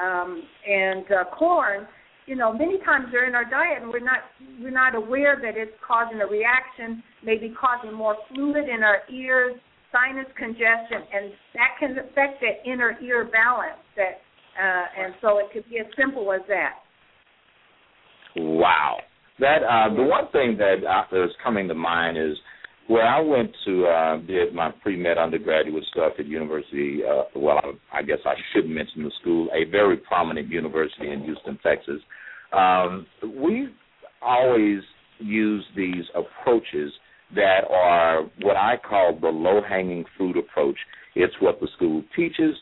[0.00, 1.86] um, and uh, corn,
[2.26, 4.20] you know, many times they're in our diet and we're not
[4.60, 9.56] we're not aware that it's causing a reaction, maybe causing more fluid in our ears,
[9.90, 13.82] sinus congestion, and that can affect the inner ear balance.
[13.96, 14.20] That
[14.56, 16.74] uh, and so it could be as simple as that.
[18.36, 18.98] Wow,
[19.40, 22.36] that uh, the one thing that uh, is coming to mind is
[22.90, 27.02] where I went to uh, did my pre med undergraduate stuff at University.
[27.08, 27.60] Uh, well,
[27.92, 32.00] I, I guess I should mention the school, a very prominent university in Houston, Texas.
[32.52, 33.06] Um,
[33.40, 33.68] we
[34.20, 34.80] always
[35.20, 36.90] use these approaches
[37.36, 40.76] that are what I call the low hanging fruit approach.
[41.14, 42.56] It's what the school teaches.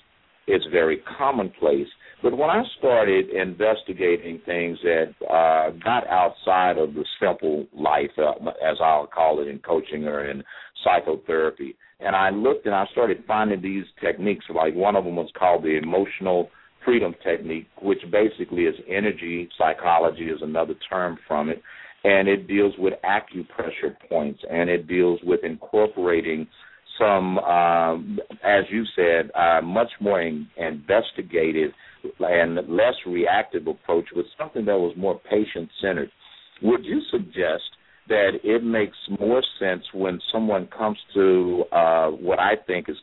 [0.47, 1.89] It's very commonplace.
[2.23, 8.33] But when I started investigating things that uh, got outside of the simple life, uh,
[8.65, 10.43] as I'll call it in coaching or in
[10.83, 14.45] psychotherapy, and I looked and I started finding these techniques.
[14.53, 16.51] Like one of them was called the emotional
[16.85, 21.63] freedom technique, which basically is energy psychology, is another term from it
[22.05, 26.47] and it deals with acupressure points, and it deals with incorporating
[26.99, 31.73] some, um, as you said, uh, much more in, investigative
[32.21, 36.11] and less reactive approach with something that was more patient centered.
[36.63, 37.65] Would you suggest
[38.09, 42.97] that it makes more sense when someone comes to uh, what I think is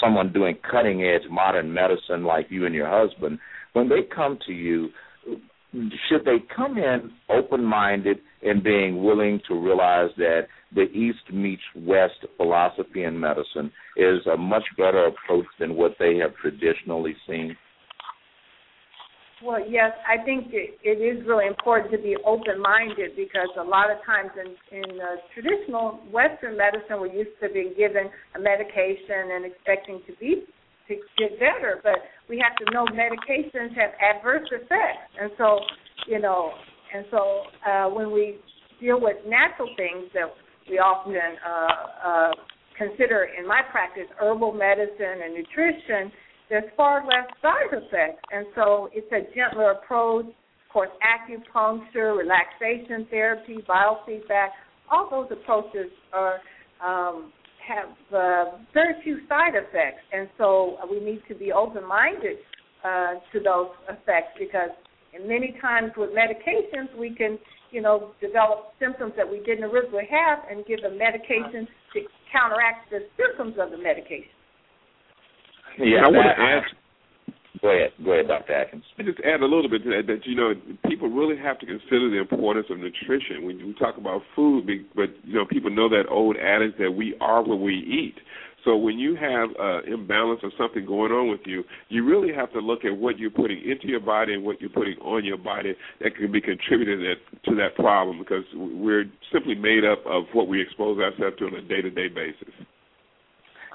[0.00, 3.38] someone doing cutting edge modern medicine like you and your husband,
[3.72, 4.88] when they come to you,
[5.72, 11.62] should they come in open minded and being willing to realize that the East meets
[11.76, 17.56] West philosophy in medicine is a much better approach than what they have traditionally seen?
[19.44, 23.90] Well, yes, I think it, it is really important to be open-minded because a lot
[23.90, 29.32] of times in in uh, traditional Western medicine, we're used to being given a medication
[29.32, 30.44] and expecting to be
[30.88, 35.58] to get better, but we have to know medications have adverse effects, and so
[36.06, 36.52] you know,
[36.92, 38.36] and so uh, when we
[38.78, 40.28] deal with natural things that
[40.68, 42.30] we often uh, uh,
[42.76, 46.12] consider in my practice, herbal medicine and nutrition,
[46.50, 50.26] there's far less side effects, and so it's a gentler approach.
[50.26, 54.50] Of course, acupuncture, relaxation therapy, biofeedback,
[54.90, 56.40] all those approaches are
[56.84, 57.32] um,
[57.66, 62.38] have uh, very few side effects, and so we need to be open-minded
[62.84, 64.70] uh, to those effects because
[65.26, 67.38] many times with medications we can,
[67.70, 72.00] you know, develop symptoms that we didn't originally have and give a medication to
[72.32, 74.39] counteract the symptoms of the medication.
[75.78, 76.62] Yeah, I want to add
[77.62, 78.54] Go ahead, go ahead, Dr.
[78.54, 78.84] Atkins.
[78.98, 80.06] I just add a little bit to that.
[80.06, 80.54] That you know,
[80.88, 84.66] people really have to consider the importance of nutrition when we talk about food.
[84.94, 88.14] But you know, people know that old adage that we are what we eat.
[88.64, 92.52] So when you have uh, imbalance or something going on with you, you really have
[92.52, 95.38] to look at what you're putting into your body and what you're putting on your
[95.38, 97.02] body that can be contributing
[97.44, 101.54] to that problem because we're simply made up of what we expose ourselves to on
[101.54, 102.52] a day-to-day basis.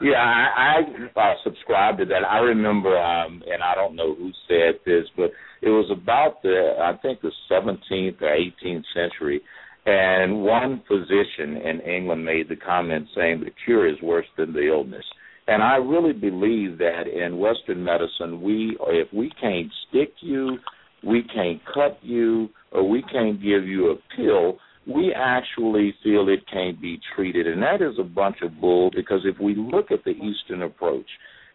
[0.02, 0.82] Yeah, I,
[1.16, 2.26] I uh, subscribe to that.
[2.30, 5.32] I remember, um, and I don't know who said this, but
[5.62, 9.42] it was about the, I think, the 17th or 18th century,
[9.86, 14.68] and one physician in England made the comment saying the cure is worse than the
[14.68, 15.06] illness.
[15.48, 20.58] And I really believe that in Western medicine, we, if we can't stick you,
[21.06, 26.46] we can't cut you, or we can't give you a pill, we actually feel it
[26.52, 27.48] can't be treated.
[27.48, 31.08] And that is a bunch of bull because if we look at the Eastern approach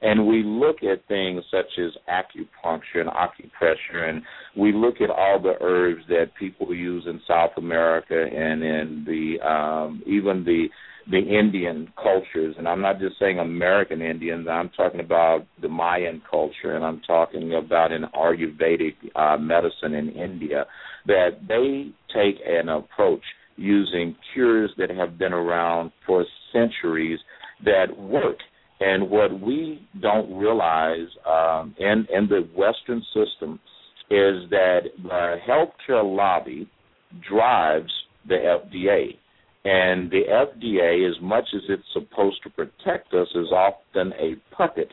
[0.03, 4.23] and we look at things such as acupuncture and acupressure and
[4.57, 9.47] we look at all the herbs that people use in South America and in the
[9.47, 10.69] um even the
[11.11, 14.47] the Indian cultures, and I'm not just saying American Indians.
[14.49, 20.11] I'm talking about the Mayan culture, and I'm talking about an Ayurvedic uh, medicine in
[20.11, 20.67] India
[21.07, 23.23] that they take an approach
[23.57, 27.19] using cures that have been around for centuries
[27.65, 28.39] that work.
[28.81, 33.61] And what we don't realize um, in in the Western system
[34.11, 36.69] is that the healthcare lobby
[37.29, 37.93] drives
[38.27, 39.17] the FDA.
[39.63, 44.93] And the FDA, as much as it's supposed to protect us, is often a puppet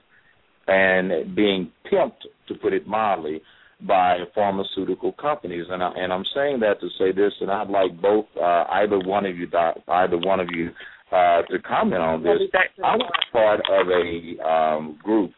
[0.67, 3.41] and being pimped, to put it mildly,
[3.85, 5.65] by pharmaceutical companies.
[5.69, 8.99] And, I, and I'm saying that to say this, and I'd like both, uh, either
[8.99, 9.47] one of you,
[9.87, 10.71] either one of you,
[11.11, 12.39] uh, to comment on this.
[12.83, 15.31] I was part of a um, group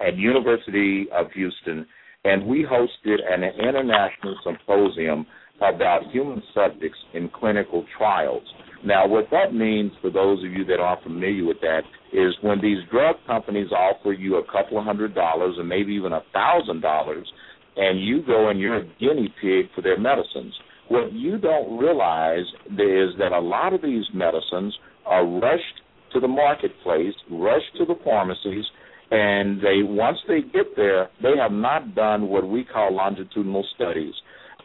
[0.00, 1.86] at University of Houston,
[2.24, 5.26] and we hosted an international symposium
[5.60, 8.42] about human subjects in clinical trials.
[8.84, 12.60] Now, what that means for those of you that aren't familiar with that is when
[12.60, 16.80] these drug companies offer you a couple of hundred dollars and maybe even a thousand
[16.80, 17.30] dollars,
[17.78, 20.52] and you go and you're a guinea pig for their medicines.
[20.88, 25.80] What you don't realize is that a lot of these medicines are rushed
[26.12, 28.64] to the marketplace, rushed to the pharmacies,
[29.10, 34.14] and they once they get there, they have not done what we call longitudinal studies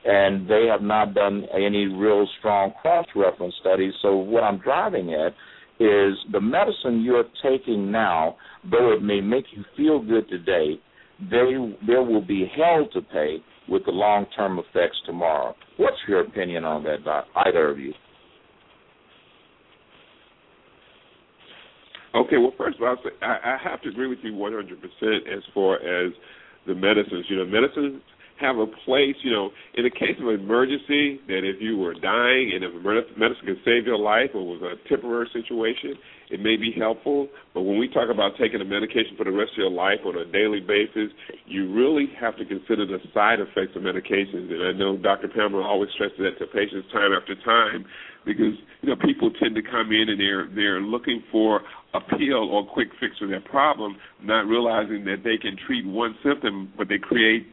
[0.05, 3.93] and they have not done any real strong cross-reference studies.
[4.01, 5.33] So what I'm driving at
[5.79, 8.35] is the medicine you're taking now,
[8.69, 10.79] though it may make you feel good today,
[11.19, 13.37] they there will be hell to pay
[13.69, 15.55] with the long-term effects tomorrow.
[15.77, 17.25] What's your opinion on that, Doc?
[17.35, 17.93] Either of you?
[22.15, 25.75] Okay, well, first of all, I I have to agree with you 100% as far
[25.75, 26.13] as
[26.67, 27.25] the medicines.
[27.29, 28.01] You know, medicines
[28.39, 31.93] have a place, you know, in the case of an emergency, that if you were
[31.93, 32.73] dying and if
[33.17, 35.93] medicine can save your life or was a temporary situation,
[36.33, 37.29] it may be helpful.
[37.53, 40.17] But when we talk about taking a medication for the rest of your life on
[40.17, 41.13] a daily basis,
[41.45, 44.49] you really have to consider the side effects of medications.
[44.49, 45.29] And I know Dr.
[45.29, 47.85] Pamela always stresses that to patients time after time
[48.25, 51.61] because you know people tend to come in and they're they're looking for
[51.93, 55.85] a pill or a quick fix for their problem, not realizing that they can treat
[55.85, 57.45] one symptom, but they create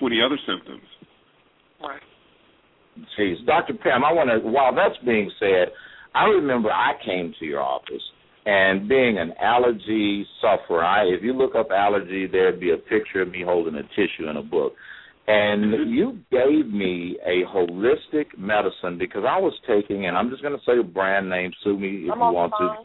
[0.00, 0.88] 20 other symptoms.
[1.82, 2.00] Right.
[3.18, 3.74] Jeez, Dr.
[3.74, 4.48] Pam, I want to.
[4.48, 5.68] While that's being said,
[6.14, 8.02] I remember I came to your office,
[8.46, 13.22] and being an allergy sufferer, I, if you look up allergy, there'd be a picture
[13.22, 14.74] of me holding a tissue in a book.
[15.26, 15.92] And Mm-hmm.
[15.92, 20.64] you gave me a holistic medicine because I was taking, and I'm just going to
[20.66, 22.84] say a brand name, sue me if I'm you want to.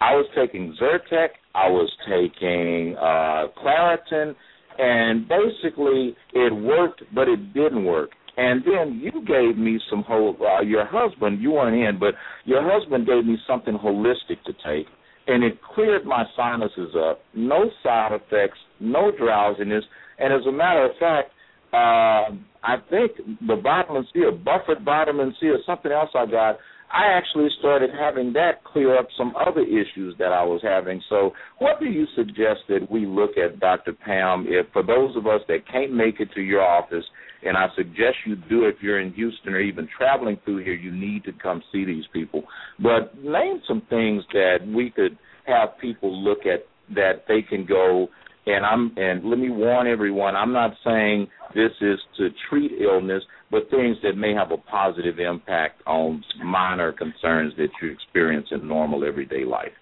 [0.00, 4.34] I was taking Zyrtec, I was taking uh Claritin,
[4.78, 8.10] and basically it worked, but it didn't work.
[8.38, 10.36] And then you gave me some whole.
[10.40, 14.86] Uh, your husband, you weren't in, but your husband gave me something holistic to take,
[15.26, 17.20] and it cleared my sinuses up.
[17.34, 19.82] No side effects, no drowsiness,
[20.20, 21.32] and as a matter of fact,
[21.72, 22.30] uh,
[22.62, 23.12] I think
[23.44, 26.58] the vitamin C, or buffered vitamin C, or something else I got.
[26.90, 31.02] I actually started having that clear up some other issues that I was having.
[31.10, 33.92] So, what do you suggest that we look at, Dr.
[33.92, 37.04] Pam, if for those of us that can't make it to your office,
[37.44, 40.92] and I suggest you do if you're in Houston or even traveling through here, you
[40.92, 42.42] need to come see these people.
[42.82, 48.08] But name some things that we could have people look at that they can go
[48.46, 53.22] and I'm and let me warn everyone, I'm not saying this is to treat illness,
[53.50, 58.66] but things that may have a positive impact on minor concerns that you experience in
[58.66, 59.72] normal everyday life.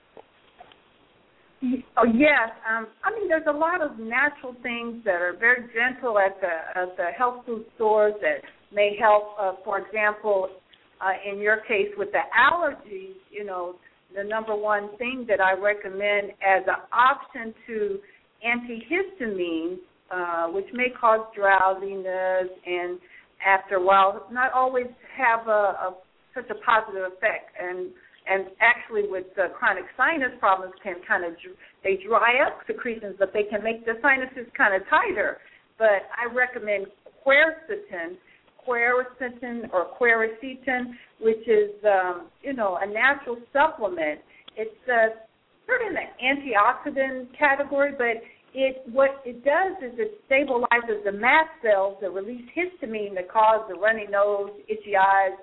[1.62, 6.18] Oh yes, um, I mean there's a lot of natural things that are very gentle
[6.18, 8.42] at the at the health food stores that
[8.72, 9.34] may help.
[9.40, 10.48] Uh, for example,
[11.00, 13.76] uh, in your case with the allergies, you know,
[14.14, 17.98] the number one thing that I recommend as an option to
[18.44, 19.78] antihistamines,
[20.10, 22.98] uh, which may cause drowsiness and
[23.46, 24.86] after a while not always
[25.16, 25.96] have a, a
[26.34, 27.90] such a positive effect and
[28.28, 31.32] and actually with the chronic sinus problems can kind of
[31.84, 35.38] they dry up secretions but they can make the sinuses kind of tighter.
[35.78, 36.86] But i recommend
[37.24, 38.16] quercetin
[38.66, 44.20] quercetin or quercetin which is um you know a natural supplement.
[44.56, 45.20] It's uh,
[45.66, 48.22] sort of in the antioxidant category but
[48.54, 53.60] it what it does is it stabilizes the mast cells that release histamine that cause
[53.68, 55.36] the runny nose, itchy eyes,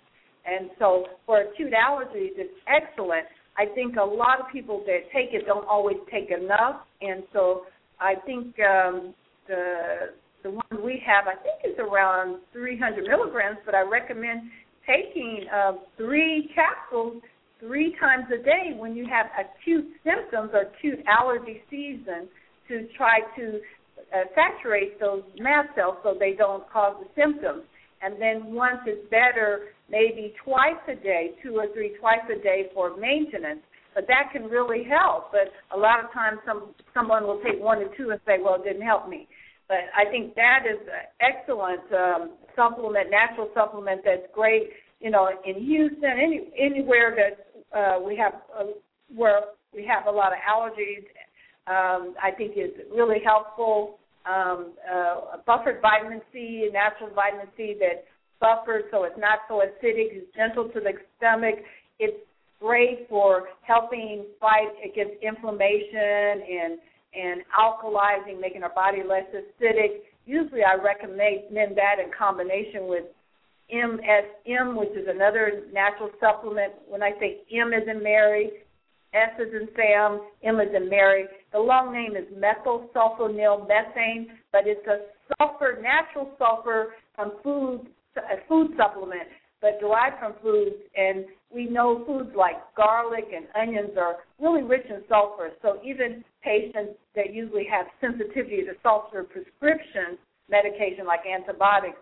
[0.45, 3.25] and so for acute allergies, it's excellent.
[3.57, 7.65] I think a lot of people that take it don't always take enough, and so
[7.99, 9.13] I think um,
[9.47, 10.13] the
[10.43, 14.51] the one we have, I think, is around 300 milligrams, but I recommend
[14.85, 17.23] taking uh, three capsules
[17.65, 22.27] three times a day when you have acute symptoms or acute allergy season
[22.67, 23.59] to try to
[24.13, 27.63] uh, saturate those mast cells so they don't cause the symptoms.
[28.01, 32.73] And then once it's better, maybe twice a day, two or three twice a day
[32.73, 33.61] for maintenance.
[33.93, 35.31] But that can really help.
[35.31, 38.55] But a lot of times, some someone will take one or two and say, "Well,
[38.55, 39.27] it didn't help me."
[39.69, 44.73] But I think that is an excellent um, supplement, natural supplement that's great.
[44.99, 47.33] You know, in Houston, any anywhere that
[47.77, 48.73] uh, we have uh,
[49.13, 51.05] where we have a lot of allergies
[51.67, 53.99] um, I think is really helpful.
[54.25, 58.05] Um, uh, buffered vitamin C, natural vitamin C that
[58.43, 61.55] buffers so it's not so acidic, it's gentle to the stomach.
[61.97, 62.19] It's
[62.59, 66.77] great for helping fight against inflammation and
[67.15, 70.01] and alkalizing, making our body less acidic.
[70.25, 73.05] Usually, I recommend that in combination with
[73.71, 76.73] MSM, which is another natural supplement.
[76.87, 78.49] When I say M is in Mary,
[79.13, 81.25] S is in Sam, M is in Mary.
[81.51, 85.05] The long name is methyl sulfonyl methane, but it's a
[85.37, 87.87] sulfur, natural sulfur from food,
[88.17, 89.27] a food supplement,
[89.61, 90.75] but derived from foods.
[90.95, 95.51] And we know foods like garlic and onions are really rich in sulfur.
[95.61, 101.97] So even patients that usually have sensitivity to sulfur prescriptions, medication like antibiotics,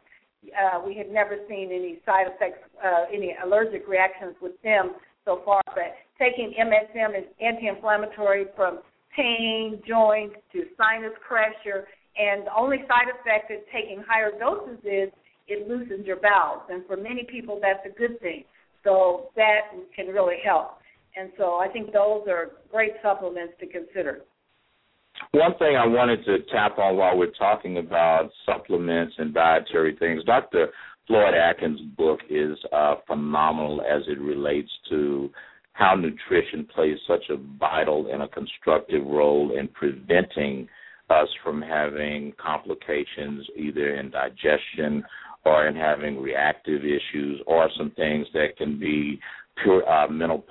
[0.49, 4.95] uh, we have never seen any side effects, uh, any allergic reactions with them
[5.25, 5.61] so far.
[5.67, 8.79] But taking MSM is anti-inflammatory from
[9.15, 11.87] pain, joints to sinus pressure,
[12.17, 15.09] and the only side effect of taking higher doses is
[15.51, 16.61] it loosens your bowels.
[16.69, 18.45] And for many people, that's a good thing.
[18.83, 20.77] So that can really help.
[21.15, 24.21] And so I think those are great supplements to consider.
[25.31, 30.23] One thing I wanted to tap on while we're talking about supplements and dietary things,
[30.23, 30.69] Dr.
[31.05, 35.29] Floyd Atkins' book is uh, phenomenal as it relates to
[35.73, 40.67] how nutrition plays such a vital and a constructive role in preventing
[41.09, 45.03] us from having complications either in digestion
[45.45, 49.19] or in having reactive issues or some things that can be
[49.63, 50.43] pure uh, mental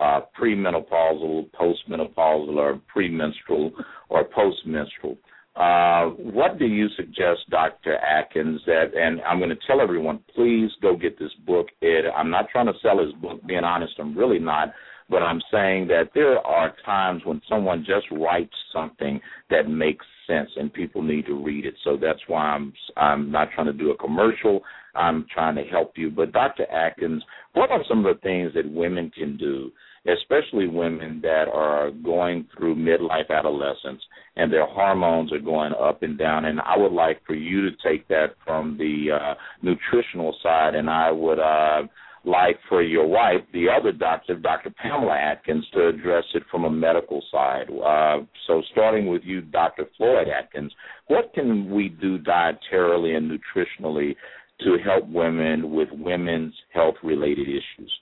[0.00, 3.72] uh, premenopausal, postmenopausal, or premenstrual
[4.08, 5.16] or postmenstrual.
[5.54, 7.96] Uh, what do you suggest, Dr.
[7.96, 11.66] Atkins, that, and I'm going to tell everyone, please go get this book.
[11.82, 14.72] It, I'm not trying to sell his book, being honest, I'm really not,
[15.10, 19.20] but I'm saying that there are times when someone just writes something
[19.50, 21.74] that makes sense and people need to read it.
[21.84, 24.62] So that's why I'm, I'm not trying to do a commercial.
[24.94, 26.10] I'm trying to help you.
[26.10, 26.70] But Dr.
[26.70, 27.22] Atkins,
[27.54, 29.72] what are some of the things that women can do
[30.06, 34.02] especially women that are going through midlife adolescence
[34.36, 36.46] and their hormones are going up and down.
[36.46, 40.90] And I would like for you to take that from the uh, nutritional side, and
[40.90, 41.82] I would uh,
[42.24, 44.70] like for your wife, the other doctor, Dr.
[44.70, 47.68] Pamela Atkins, to address it from a medical side.
[47.68, 49.86] Uh, so, starting with you, Dr.
[49.96, 50.72] Floyd Atkins,
[51.08, 54.14] what can we do dietarily and nutritionally
[54.60, 57.92] to help women with women's health related issues?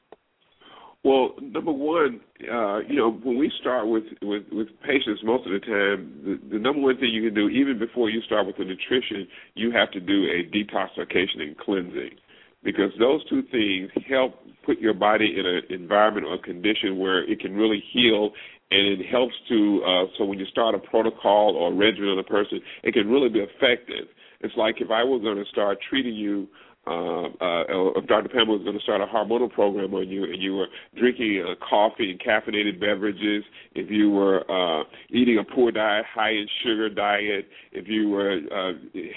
[1.02, 5.52] Well, number one, uh, you know, when we start with, with, with patients, most of
[5.52, 8.58] the time, the, the number one thing you can do, even before you start with
[8.58, 12.10] the nutrition, you have to do a detoxification and cleansing,
[12.62, 14.34] because those two things help
[14.64, 18.30] put your body in an environment or a condition where it can really heal,
[18.70, 19.82] and it helps to.
[19.86, 23.08] Uh, so when you start a protocol or a regimen on a person, it can
[23.08, 24.08] really be effective.
[24.40, 26.48] It's like if I was going to start treating you
[26.86, 28.30] uh, uh, if Dr.
[28.30, 30.66] Pamela was going to start a hormonal program on you and you were
[30.98, 33.44] drinking uh, coffee and caffeinated beverages,
[33.74, 38.40] if you were uh, eating a poor diet, high in sugar diet, if you were
[38.50, 38.72] uh,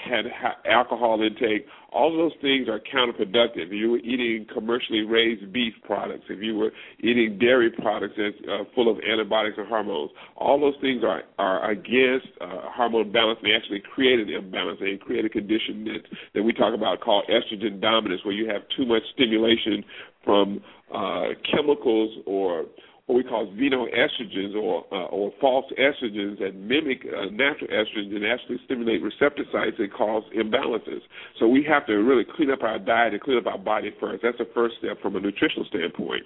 [0.08, 3.70] had ha- alcohol intake, all those things are counterproductive.
[3.70, 8.36] If you were eating commercially raised beef products, if you were eating dairy products that's
[8.50, 13.38] uh, full of antibiotics and hormones, all those things are are against uh, hormone balance.
[13.42, 14.80] They actually create an imbalance.
[14.80, 16.02] They create a condition that
[16.34, 19.84] that we talk about called estrogen dominance, where you have too much stimulation
[20.24, 20.60] from
[20.92, 22.66] uh, chemicals or
[23.06, 28.24] what we call xenoestrogens or uh, or false estrogens that mimic uh, natural estrogens and
[28.26, 31.00] actually stimulate receptor sites and cause imbalances.
[31.38, 34.22] So we have to really clean up our diet and clean up our body first.
[34.22, 36.22] That's the first step from a nutritional standpoint.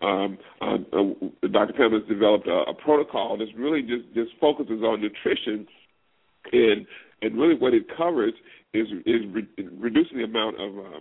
[0.00, 1.72] Um, uh, uh, Dr.
[1.72, 5.66] Pam has developed a, a protocol that really just just focuses on nutrition,
[6.52, 6.86] and
[7.22, 8.34] and really what it covers
[8.74, 10.98] is is re- reducing the amount of uh,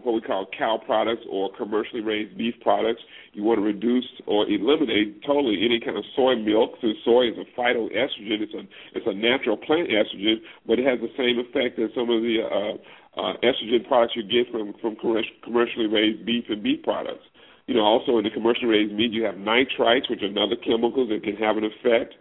[0.00, 3.02] what we call cow products or commercially raised beef products.
[3.32, 6.72] You want to reduce or eliminate totally any kind of soy milk.
[6.80, 8.40] So soy is a phytoestrogen.
[8.40, 8.62] It's a
[8.96, 12.40] it's a natural plant estrogen, but it has the same effect as some of the
[12.40, 17.24] uh, uh, estrogen products you get from from commercially raised beef and beef products.
[17.66, 21.10] You know, also in the commercially raised meat, you have nitrites, which are another chemicals
[21.10, 22.14] that can have an effect.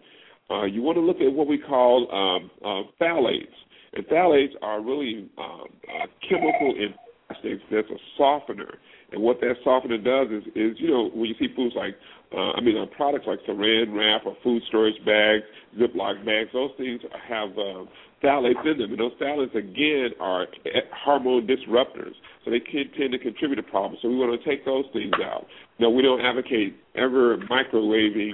[0.51, 3.55] Uh, you want to look at what we call um, uh, phthalates,
[3.93, 6.93] and phthalates are really um, uh, chemical in
[7.31, 8.75] plastics that's a softener.
[9.11, 11.95] And what that softener does is, is you know, when you see foods like,
[12.33, 15.43] uh, I mean, uh, products like saran wrap or food storage bags,
[15.77, 17.83] Ziploc bags, those things have uh,
[18.23, 18.91] phthalates in them.
[18.91, 20.47] And those phthalates, again, are
[21.03, 22.13] hormone disruptors.
[22.45, 23.99] So they can tend to contribute to problems.
[24.01, 25.45] So we want to take those things out.
[25.79, 28.31] Now, we don't advocate ever microwaving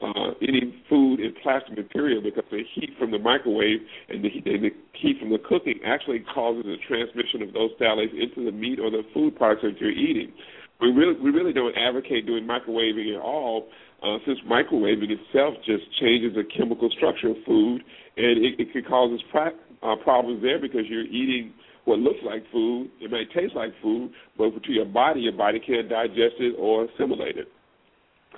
[0.00, 4.46] uh, any food in plastic material because the heat from the microwave and the, heat,
[4.46, 8.52] and the heat from the cooking actually causes the transmission of those phthalates into the
[8.52, 10.32] meat or the food products that you're eating.
[10.80, 13.68] We really, we really don't advocate doing microwaving at all,
[14.02, 17.84] uh, since microwaving itself just changes the chemical structure of food,
[18.16, 21.52] and it, it could cause us pra- uh, problems there because you're eating
[21.84, 22.90] what looks like food.
[23.00, 26.86] It may taste like food, but to your body, your body can't digest it or
[26.86, 27.48] assimilate it.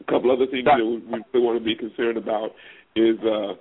[0.00, 2.50] A couple other things that we really want to be concerned about
[2.96, 3.54] is, uh,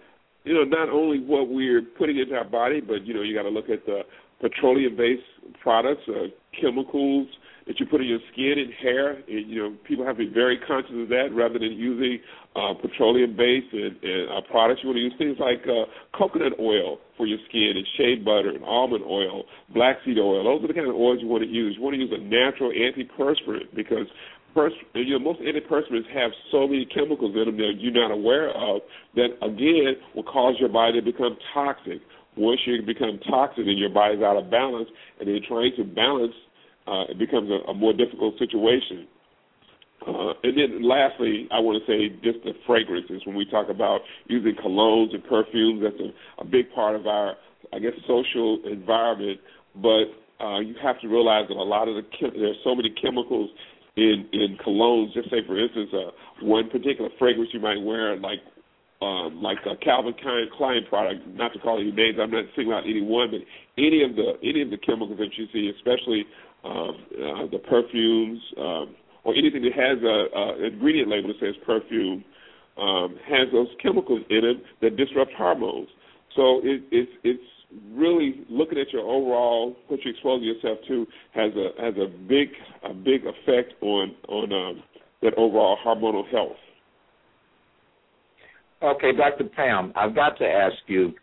[0.43, 3.43] you know, not only what we're putting into our body, but you know, you got
[3.43, 4.01] to look at the
[4.39, 6.27] petroleum-based products, uh,
[6.59, 7.27] chemicals
[7.67, 9.11] that you put in your skin and hair.
[9.11, 12.19] And, you know, people have to be very conscious of that rather than using
[12.55, 14.81] uh, petroleum-based and, and uh, products.
[14.81, 15.85] You want to use things like uh,
[16.17, 20.43] coconut oil for your skin and shea butter and almond oil, black seed oil.
[20.43, 21.75] Those are the kind of oils you want to use.
[21.77, 24.07] You want to use a natural antiperspirant because
[24.53, 28.49] pers- you know, most antiperspirants have so many chemicals in them that you're not aware
[28.49, 28.81] of
[29.15, 32.01] that again will cause your body to become toxic.
[32.37, 34.87] Once you become toxic and your body's out of balance,
[35.19, 36.33] and then trying to balance,
[36.87, 39.07] uh, it becomes a, a more difficult situation.
[40.07, 43.21] Uh, and then lastly, I want to say just the fragrances.
[43.25, 47.35] When we talk about using colognes and perfumes, that's a, a big part of our,
[47.71, 49.39] I guess, social environment.
[49.75, 50.09] But
[50.43, 53.51] uh, you have to realize that a lot of the there's so many chemicals
[53.95, 55.13] in in colognes.
[55.13, 56.11] Just say, for instance, uh,
[56.45, 58.39] one particular fragrance you might wear, like
[59.01, 60.13] um, like a Calvin
[60.57, 61.27] Klein product.
[61.27, 63.41] Not to call any names, I'm not singling out any one, but
[63.77, 66.25] any of the any of the chemicals that you see, especially
[66.63, 71.55] um, uh, the perfumes um, or anything that has a, a ingredient label that says
[71.65, 72.23] perfume,
[72.77, 75.89] um, has those chemicals in it that disrupt hormones.
[76.35, 77.43] So it, it's it's
[77.93, 82.49] really looking at your overall what you expose yourself to has a has a big
[82.83, 84.83] a big effect on on um,
[85.21, 86.57] that overall hormonal health.
[88.83, 89.43] Okay, Dr.
[89.55, 91.13] Pam, I've got to ask you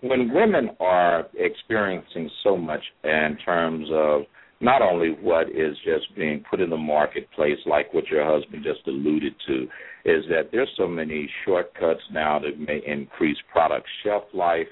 [0.00, 4.22] when women are experiencing so much in terms of
[4.60, 8.86] not only what is just being put in the marketplace, like what your husband just
[8.88, 9.62] alluded to,
[10.04, 14.66] is that there's so many shortcuts now that may increase product shelf life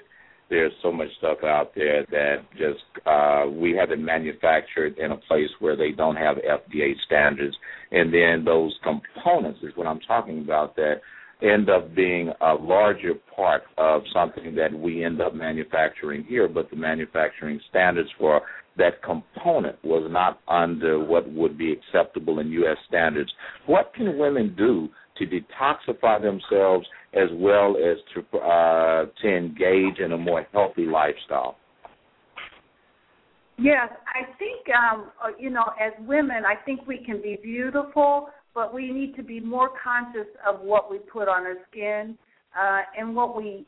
[0.49, 5.17] there's so much stuff out there that just uh, we have it manufactured in a
[5.17, 7.55] place where they don't have FDA standards,
[7.91, 11.01] and then those components is what I'm talking about that
[11.41, 16.69] end up being a larger part of something that we end up manufacturing here, but
[16.69, 18.41] the manufacturing standards for
[18.77, 22.77] that component was not under what would be acceptable in U.S.
[22.87, 23.31] standards.
[23.65, 26.85] What can women do to detoxify themselves
[27.15, 31.55] as well as to uh, to engage in a more healthy lifestyle?
[33.57, 38.27] Yes, I think um, uh, you know, as women, I think we can be beautiful,
[38.53, 42.17] but we need to be more conscious of what we put on our skin
[42.59, 43.65] uh, and what we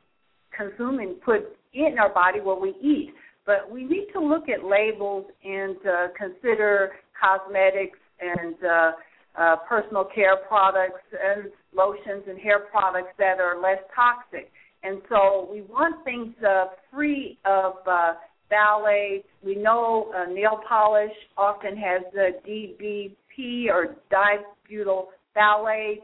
[0.55, 3.13] consume and put in our body, what we eat.
[3.45, 8.91] But we need to look at labels and uh, consider cosmetics and uh,
[9.37, 11.45] uh, personal care products and
[11.77, 14.51] lotions and hair products that are less toxic.
[14.83, 18.13] And so we want things uh, free of uh,
[18.51, 19.23] phthalates.
[19.43, 26.01] We know uh, nail polish often has the DBP or dibutyl phthalates,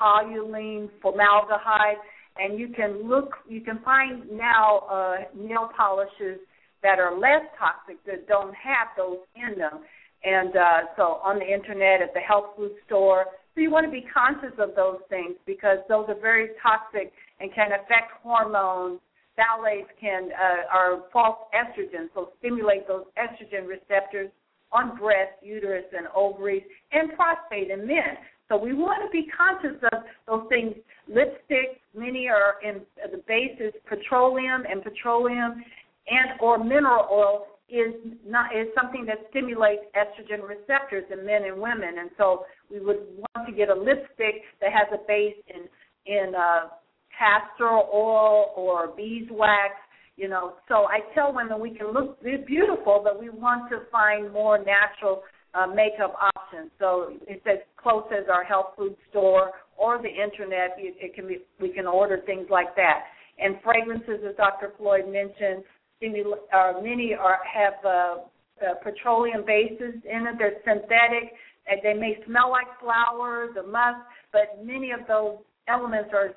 [0.00, 1.98] toluene, formaldehyde,
[2.38, 6.40] and you can look, you can find now uh, nail polishes
[6.82, 9.80] that are less toxic that don't have those in them.
[10.22, 13.90] And uh, so on the internet, at the health food store, so you want to
[13.90, 19.00] be conscious of those things because those are very toxic and can affect hormones.
[19.38, 24.30] Phthalates can uh, are false estrogens, so stimulate those estrogen receptors
[24.72, 28.18] on breast, uterus, and ovaries, and prostate in men.
[28.48, 30.74] So we want to be conscious of those things.
[31.08, 35.64] Lipstick, many are in the base is petroleum, and petroleum
[36.08, 37.94] and or mineral oil is
[38.26, 43.06] not is something that stimulates estrogen receptors in men and women, and so we would
[43.16, 45.68] want to get a lipstick that has a base in
[46.06, 46.68] in uh,
[47.16, 49.74] castor oil or beeswax.
[50.16, 54.30] You know, so I tell women we can look beautiful, but we want to find
[54.32, 55.22] more natural
[55.54, 56.70] uh, makeup options.
[56.78, 60.76] So it's as close as our health food store or the internet.
[60.78, 63.04] It, it can be we can order things like that.
[63.38, 64.72] And fragrances, as Dr.
[64.76, 65.64] Floyd mentioned,
[66.02, 68.16] uh, many are have uh,
[68.60, 70.36] uh, petroleum bases in it.
[70.38, 71.32] They're synthetic.
[71.70, 76.34] And they may smell like flowers or musk, but many of those elements are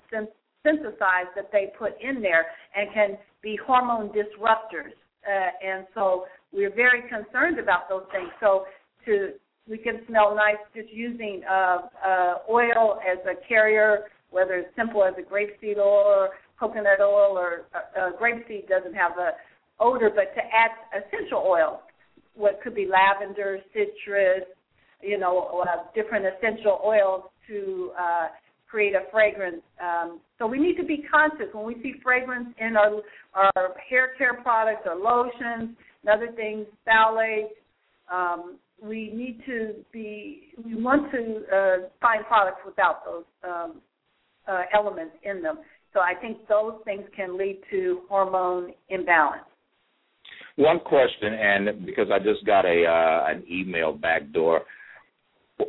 [0.63, 4.93] synthesized that they put in there and can be hormone disruptors.
[5.25, 8.29] Uh, and so we're very concerned about those things.
[8.39, 8.65] So
[9.05, 9.33] to
[9.67, 15.03] we can smell nice just using uh, uh, oil as a carrier, whether it's simple
[15.03, 16.29] as a grapeseed oil or
[16.59, 19.31] coconut oil, or uh, uh, grapeseed doesn't have a
[19.79, 21.79] odor, but to add essential oils,
[22.35, 24.43] what could be lavender, citrus,
[25.03, 28.27] you know, uh, different essential oils to uh,
[28.69, 29.61] create a fragrance.
[29.81, 33.01] Um, so we need to be conscious when we see fragrance in our
[33.35, 37.53] our hair care products or lotions and other things, phthalates.
[38.11, 40.53] Um, we need to be.
[40.63, 43.81] We want to uh, find products without those um,
[44.47, 45.59] uh, elements in them.
[45.93, 49.43] So I think those things can lead to hormone imbalance.
[50.55, 54.61] One question, and because I just got a uh, an email backdoor,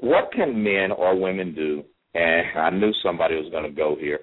[0.00, 1.84] what can men or women do?
[2.14, 4.20] And I knew somebody was going to go here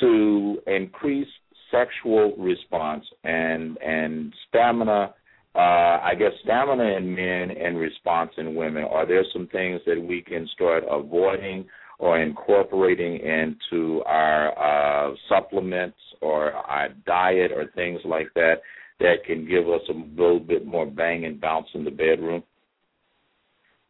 [0.00, 1.28] to increase
[1.70, 5.14] sexual response and and stamina.
[5.56, 8.84] Uh, I guess stamina in men and response in women.
[8.84, 11.66] Are there some things that we can start avoiding
[11.98, 18.56] or incorporating into our uh, supplements or our diet or things like that
[18.98, 22.42] that can give us a little bit more bang and bounce in the bedroom?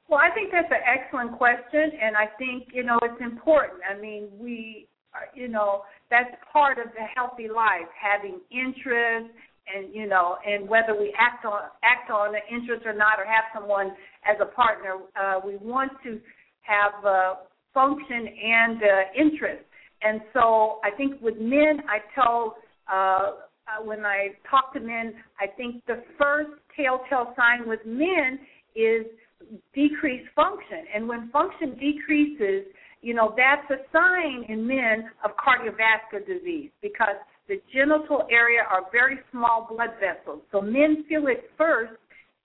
[0.09, 3.81] Well, I think that's an excellent question, and I think you know it's important.
[3.89, 4.87] I mean, we,
[5.35, 9.33] you know, that's part of the healthy life, having interest,
[9.75, 13.25] and you know, and whether we act on act on the interest or not, or
[13.25, 13.93] have someone
[14.29, 16.21] as a partner, uh, we want to
[16.63, 17.35] have uh,
[17.73, 18.87] function and uh,
[19.19, 19.65] interest.
[20.03, 22.57] And so, I think with men, I tell
[22.93, 22.95] uh,
[23.67, 28.39] uh, when I talk to men, I think the first telltale sign with men
[28.77, 29.07] is
[29.75, 30.85] decreased function.
[30.95, 32.65] And when function decreases,
[33.03, 37.17] you know, that's a sign in men of cardiovascular disease because
[37.49, 40.41] the genital area are very small blood vessels.
[40.51, 41.93] So men feel it first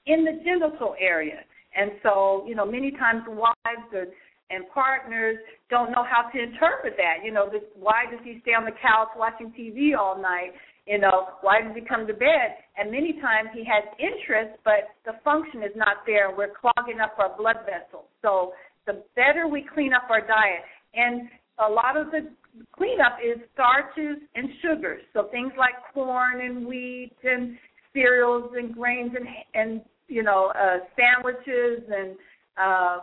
[0.05, 1.39] in the genital area.
[1.75, 4.07] And so, you know, many times wives or,
[4.49, 5.37] and partners
[5.69, 7.23] don't know how to interpret that.
[7.23, 10.51] You know, this, why does he stay on the couch watching TV all night?
[10.89, 12.57] You know, why does he come to bed?
[12.75, 16.35] And many times he has interest, but the function is not there.
[16.35, 18.09] We're clogging up our blood vessels.
[18.23, 18.53] So
[18.87, 20.65] the better we clean up our diet,
[20.95, 21.29] and
[21.59, 22.31] a lot of the
[22.75, 25.03] cleanup is starches and sugars.
[25.13, 27.55] So things like corn and wheat and
[27.93, 32.15] cereals and grains and and you know uh, sandwiches and
[32.57, 32.97] uh,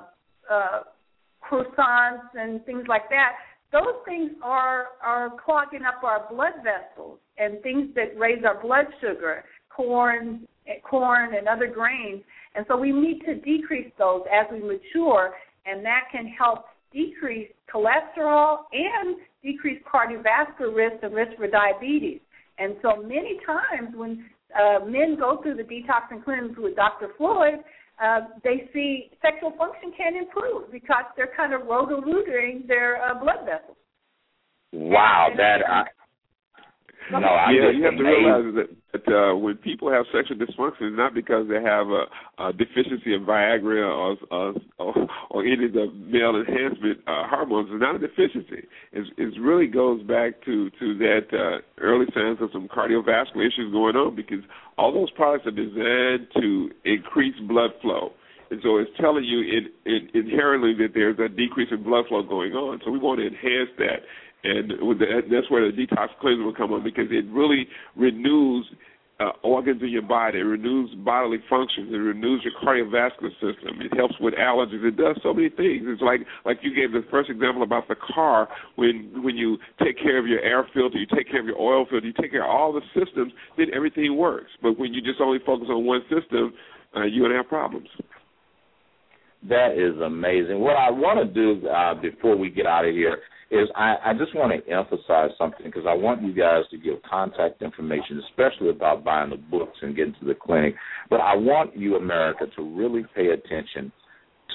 [0.50, 0.80] uh,
[1.40, 3.32] croissants and things like that
[3.72, 8.86] those things are are clogging up our blood vessels and things that raise our blood
[9.00, 10.46] sugar, corn,
[10.88, 12.22] corn and other grains.
[12.54, 15.34] And so we need to decrease those as we mature,
[15.66, 22.20] and that can help decrease cholesterol and decrease cardiovascular risk and risk for diabetes.
[22.58, 24.24] And so many times when
[24.58, 27.08] uh, men go through the detox and cleanse with Dr.
[27.18, 27.60] Floyd,
[28.02, 33.46] uh, they see sexual function can improve because they're kind of roto-rooting their uh, blood
[33.46, 33.76] vessels.
[34.72, 35.84] Wow, that I,
[37.12, 40.90] No, I'm yeah, you have to realize that, that uh, when people have sexual dysfunction,
[40.90, 42.04] it's not because they have a,
[42.42, 47.68] a deficiency of Viagra or, or or or any of the male enhancement uh, hormones.
[47.70, 48.66] It's not a deficiency.
[48.92, 53.72] It's, it really goes back to to that uh, early signs of some cardiovascular issues
[53.72, 54.42] going on because
[54.76, 58.12] all those products are designed to increase blood flow.
[58.50, 62.22] And so it's telling you in, in, inherently that there's a decrease in blood flow
[62.22, 62.80] going on.
[62.84, 64.06] So we want to enhance that
[64.44, 64.70] and
[65.30, 67.66] that's where the detox cleanser will come on because it really
[67.96, 68.66] renews
[69.18, 70.38] uh, organs in your body.
[70.38, 71.88] It renews bodily functions.
[71.90, 73.80] It renews your cardiovascular system.
[73.80, 74.84] It helps with allergies.
[74.84, 75.84] It does so many things.
[75.86, 78.48] It's like like you gave the first example about the car.
[78.76, 81.86] When when you take care of your air filter, you take care of your oil
[81.88, 84.50] filter, you take care of all the systems, then everything works.
[84.62, 86.52] But when you just only focus on one system,
[86.94, 87.88] uh, you're gonna have problems.
[89.48, 90.60] That is amazing.
[90.60, 93.18] What I want to do uh, before we get out of here
[93.50, 96.94] is I, I just want to emphasize something because I want you guys to give
[97.08, 100.74] contact information, especially about buying the books and getting to the clinic.
[101.08, 103.92] But I want you, America, to really pay attention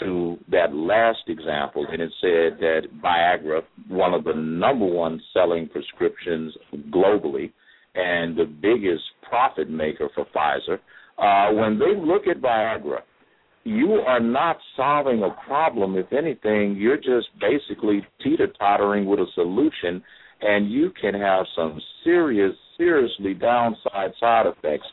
[0.01, 5.69] to that last example, and it said that Viagra, one of the number one selling
[5.69, 6.53] prescriptions
[6.89, 7.51] globally,
[7.93, 10.79] and the biggest profit maker for Pfizer,
[11.17, 12.99] uh, when they look at Viagra,
[13.63, 15.95] you are not solving a problem.
[15.95, 20.03] If anything, you're just basically teeter tottering with a solution,
[20.41, 24.87] and you can have some serious, seriously downside side effects.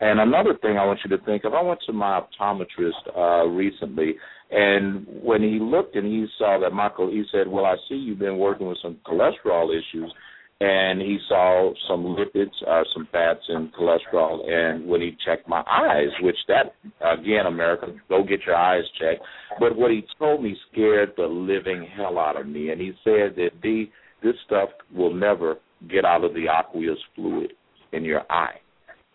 [0.00, 3.48] And another thing I want you to think of, I went to my optometrist uh,
[3.48, 4.14] recently,
[4.52, 8.20] and when he looked and he saw that Michael, he said, "Well, I see you've
[8.20, 10.12] been working with some cholesterol issues."
[10.60, 14.48] And he saw some lipids, uh, some fats, and cholesterol.
[14.48, 19.22] And when he checked my eyes, which that again, America, go get your eyes checked.
[19.58, 22.70] But what he told me scared the living hell out of me.
[22.70, 23.86] And he said that the
[24.22, 25.56] this stuff will never
[25.90, 27.52] get out of the aqueous fluid
[27.92, 28.54] in your eye.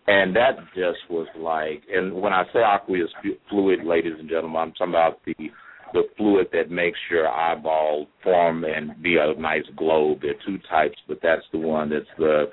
[0.06, 3.10] And that just was like, and when I say aqueous
[3.48, 5.34] fluid, ladies and gentlemen, I'm talking about the
[5.92, 10.20] the fluid that makes your eyeball form and be a nice globe.
[10.22, 12.50] There are two types, but that's the one that's the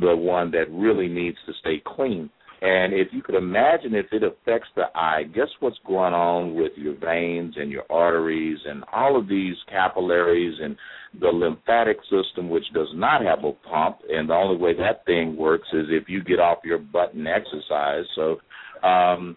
[0.00, 2.30] the one that really needs to stay clean.
[2.62, 6.72] And if you could imagine if it affects the eye, guess what's going on with
[6.76, 10.74] your veins and your arteries and all of these capillaries and
[11.20, 13.98] the lymphatic system, which does not have a pump.
[14.08, 17.28] And the only way that thing works is if you get off your butt and
[17.28, 18.04] exercise.
[18.14, 18.38] So,
[18.86, 19.36] um,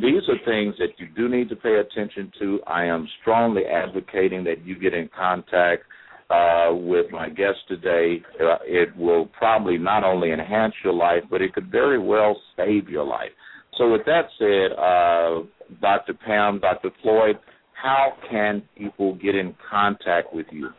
[0.00, 2.60] these are things that you do need to pay attention to.
[2.66, 5.84] I am strongly advocating that you get in contact
[6.30, 8.22] uh, with my guest today.
[8.40, 12.88] Uh, it will probably not only enhance your life, but it could very well save
[12.88, 13.30] your life.
[13.76, 16.14] So, with that said, uh, Dr.
[16.14, 16.90] Pam, Dr.
[17.02, 17.36] Floyd,
[17.72, 20.70] how can people get in contact with you?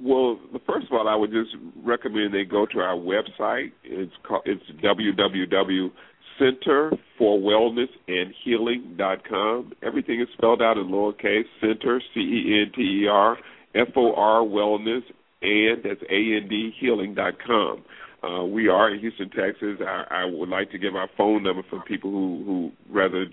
[0.00, 1.50] Well, first of all, I would just
[1.82, 3.72] recommend they go to our website.
[3.84, 5.90] It's called, it's www
[6.38, 9.72] Center for Wellness and Healing dot com.
[9.82, 11.44] Everything is spelled out in lowercase.
[11.60, 13.38] Center C E N T E R
[13.74, 15.02] F O R Wellness
[15.42, 17.84] and that's A N D Healing dot com.
[18.22, 19.78] Uh, we are in Houston, Texas.
[19.80, 23.26] I, I would like to give our phone number for people who who rather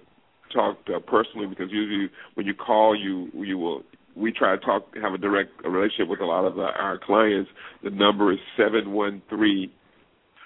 [0.54, 3.84] talk uh, personally because usually when you call, you you will
[4.16, 7.50] we try to talk have a direct relationship with a lot of the, our clients.
[7.84, 9.72] The number is seven one three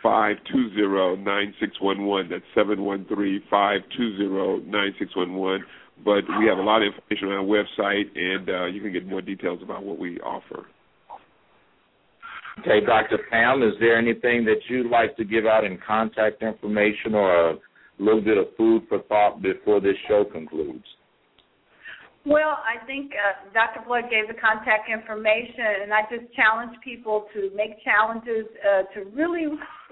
[0.04, 2.30] five two zero nine six one one.
[2.30, 5.64] That's seven one three five two zero nine six one one.
[6.04, 9.08] But we have a lot of information on our website, and uh, you can get
[9.08, 10.66] more details about what we offer.
[12.60, 13.20] Okay, Dr.
[13.32, 17.58] Pam, is there anything that you'd like to give out in contact information or a
[17.98, 20.86] little bit of food for thought before this show concludes?
[22.26, 23.84] Well, I think uh, Dr.
[23.84, 29.12] Floyd gave the contact information, and I just challenge people to make challenges uh, to
[29.12, 29.44] really,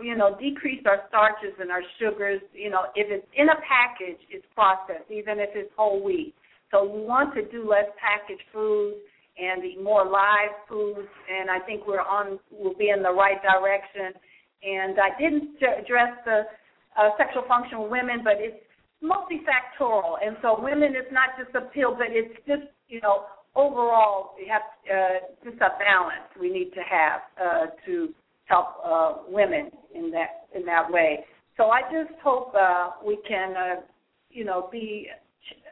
[0.01, 2.39] you know, decrease our starches and our sugars.
[2.53, 6.33] You know, if it's in a package, it's processed, even if it's whole wheat.
[6.71, 8.95] So we want to do less packaged foods
[9.35, 13.43] and eat more live foods, and I think we're on, we'll be in the right
[13.43, 14.15] direction.
[14.63, 16.47] And I didn't address the
[16.95, 18.63] uh, sexual function with women, but it's
[19.03, 23.25] multifactorial, and so women is not just a pill, but it's just you know
[23.55, 28.09] overall we have uh, just a balance we need to have uh, to
[28.45, 31.25] help uh, women in that in that way.
[31.57, 33.81] So I just hope uh, we can uh,
[34.29, 35.07] you know be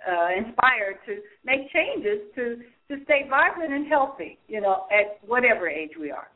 [0.08, 2.58] uh, inspired to make changes to
[2.90, 6.28] to stay vibrant and healthy, you know, at whatever age we are.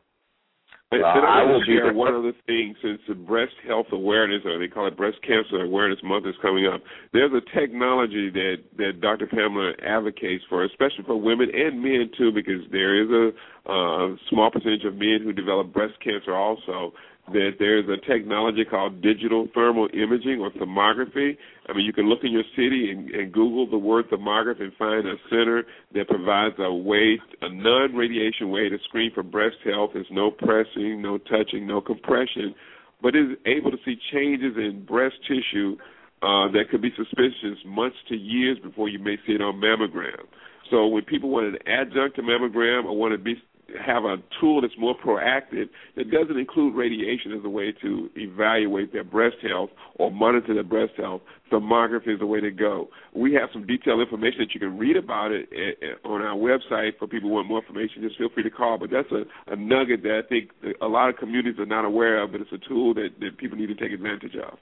[0.93, 3.55] And, Uh, and I I will be share the one other thing since the breast
[3.65, 6.81] health awareness, or they call it breast cancer awareness month, is coming up.
[7.11, 9.27] There's a technology that that Dr.
[9.27, 13.25] Pamela advocates for, especially for women and men too, because there is a
[13.69, 16.93] uh, small percentage of men who develop breast cancer also.
[17.31, 21.37] That there's a technology called digital thermal imaging or thermography.
[21.69, 24.73] I mean, you can look in your city and, and Google the word thermography and
[24.73, 25.63] find a center
[25.93, 29.91] that provides a way, a non-radiation way to screen for breast health.
[29.93, 32.53] There's no pressing, no touching, no compression,
[33.01, 35.77] but is able to see changes in breast tissue
[36.21, 40.25] uh, that could be suspicious months to years before you may see it on mammogram.
[40.71, 43.35] So when people want an adjunct to mammogram or want to be
[43.79, 48.93] have a tool that's more proactive that doesn't include radiation as a way to evaluate
[48.93, 51.21] their breast health or monitor their breast health,
[51.51, 52.89] thermography is the way to go.
[53.13, 56.35] We have some detailed information that you can read about it eh, eh, on our
[56.35, 58.01] website for people who want more information.
[58.01, 58.77] Just feel free to call.
[58.77, 60.51] But that's a, a nugget that I think
[60.81, 63.57] a lot of communities are not aware of, but it's a tool that, that people
[63.57, 64.57] need to take advantage of.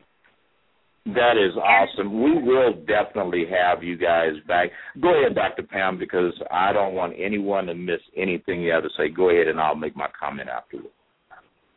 [1.05, 2.21] That is awesome.
[2.21, 4.69] We will definitely have you guys back.
[5.01, 5.63] Go ahead, Dr.
[5.63, 9.09] Pam, because I don't want anyone to miss anything you have to say.
[9.09, 10.93] Go ahead, and I'll make my comment afterwards.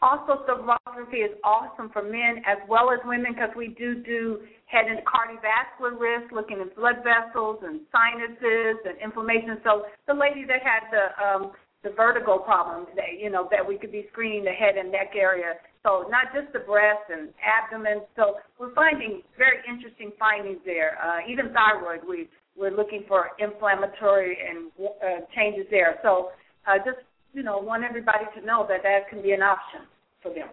[0.02, 4.84] Also, thermography is awesome for men as well as women because we do do head
[4.84, 9.56] and cardiovascular risk, looking at blood vessels and sinuses and inflammation.
[9.64, 11.52] So the lady that had the um,
[11.82, 15.12] the vertigo problem today, you know, that we could be screening the head and neck
[15.16, 15.54] area.
[15.84, 18.08] So not just the breast and abdomen.
[18.16, 20.96] So we're finding very interesting findings there.
[20.96, 25.98] Uh, even thyroid, we we're looking for inflammatory and uh, changes there.
[26.02, 26.30] So
[26.66, 27.04] uh, just
[27.34, 29.80] you know, want everybody to know that that can be an option
[30.22, 30.48] for them.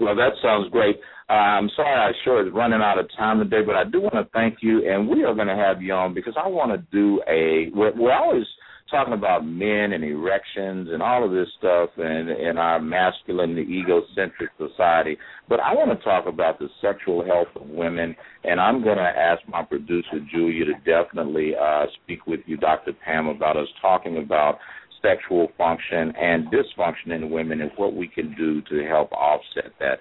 [0.00, 0.96] Well, that sounds great.
[1.28, 4.14] Uh, I'm sorry I sure is running out of time today, but I do want
[4.14, 6.86] to thank you, and we are going to have you on because I want to
[6.92, 7.70] do a.
[7.74, 8.44] We're, we're always
[8.90, 14.50] talking about men and erections and all of this stuff and in our masculine, egocentric
[14.58, 15.16] society.
[15.48, 18.14] But I want to talk about the sexual health of women,
[18.44, 22.92] and I'm going to ask my producer Julia to definitely uh, speak with you, Dr.
[23.04, 24.58] Pam, about us talking about
[25.02, 29.98] sexual function and dysfunction in women and what we can do to help offset that.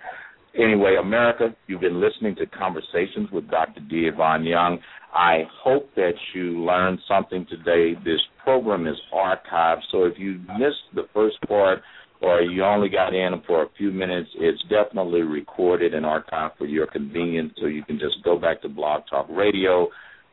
[0.57, 3.81] Anyway, America, you've been listening to Conversations with Dr.
[3.89, 4.09] D.
[4.13, 4.79] Ivan Young.
[5.15, 7.97] I hope that you learned something today.
[8.03, 11.81] This program is archived, so if you missed the first part
[12.21, 16.65] or you only got in for a few minutes, it's definitely recorded and archived for
[16.65, 19.87] your convenience, so you can just go back to Blog Talk Radio,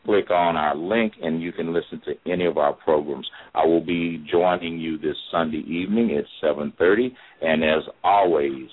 [0.05, 3.29] click on our link, and you can listen to any of our programs.
[3.55, 8.69] I will be joining you this Sunday evening at 7.30, and as always,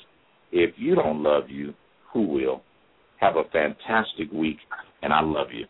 [0.51, 1.76] if you don't love you,
[2.14, 2.64] who will?
[3.20, 4.57] Have a fantastic week,
[5.03, 5.66] and I love you.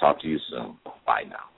[0.00, 0.76] Talk to you soon.
[1.06, 1.57] Bye now.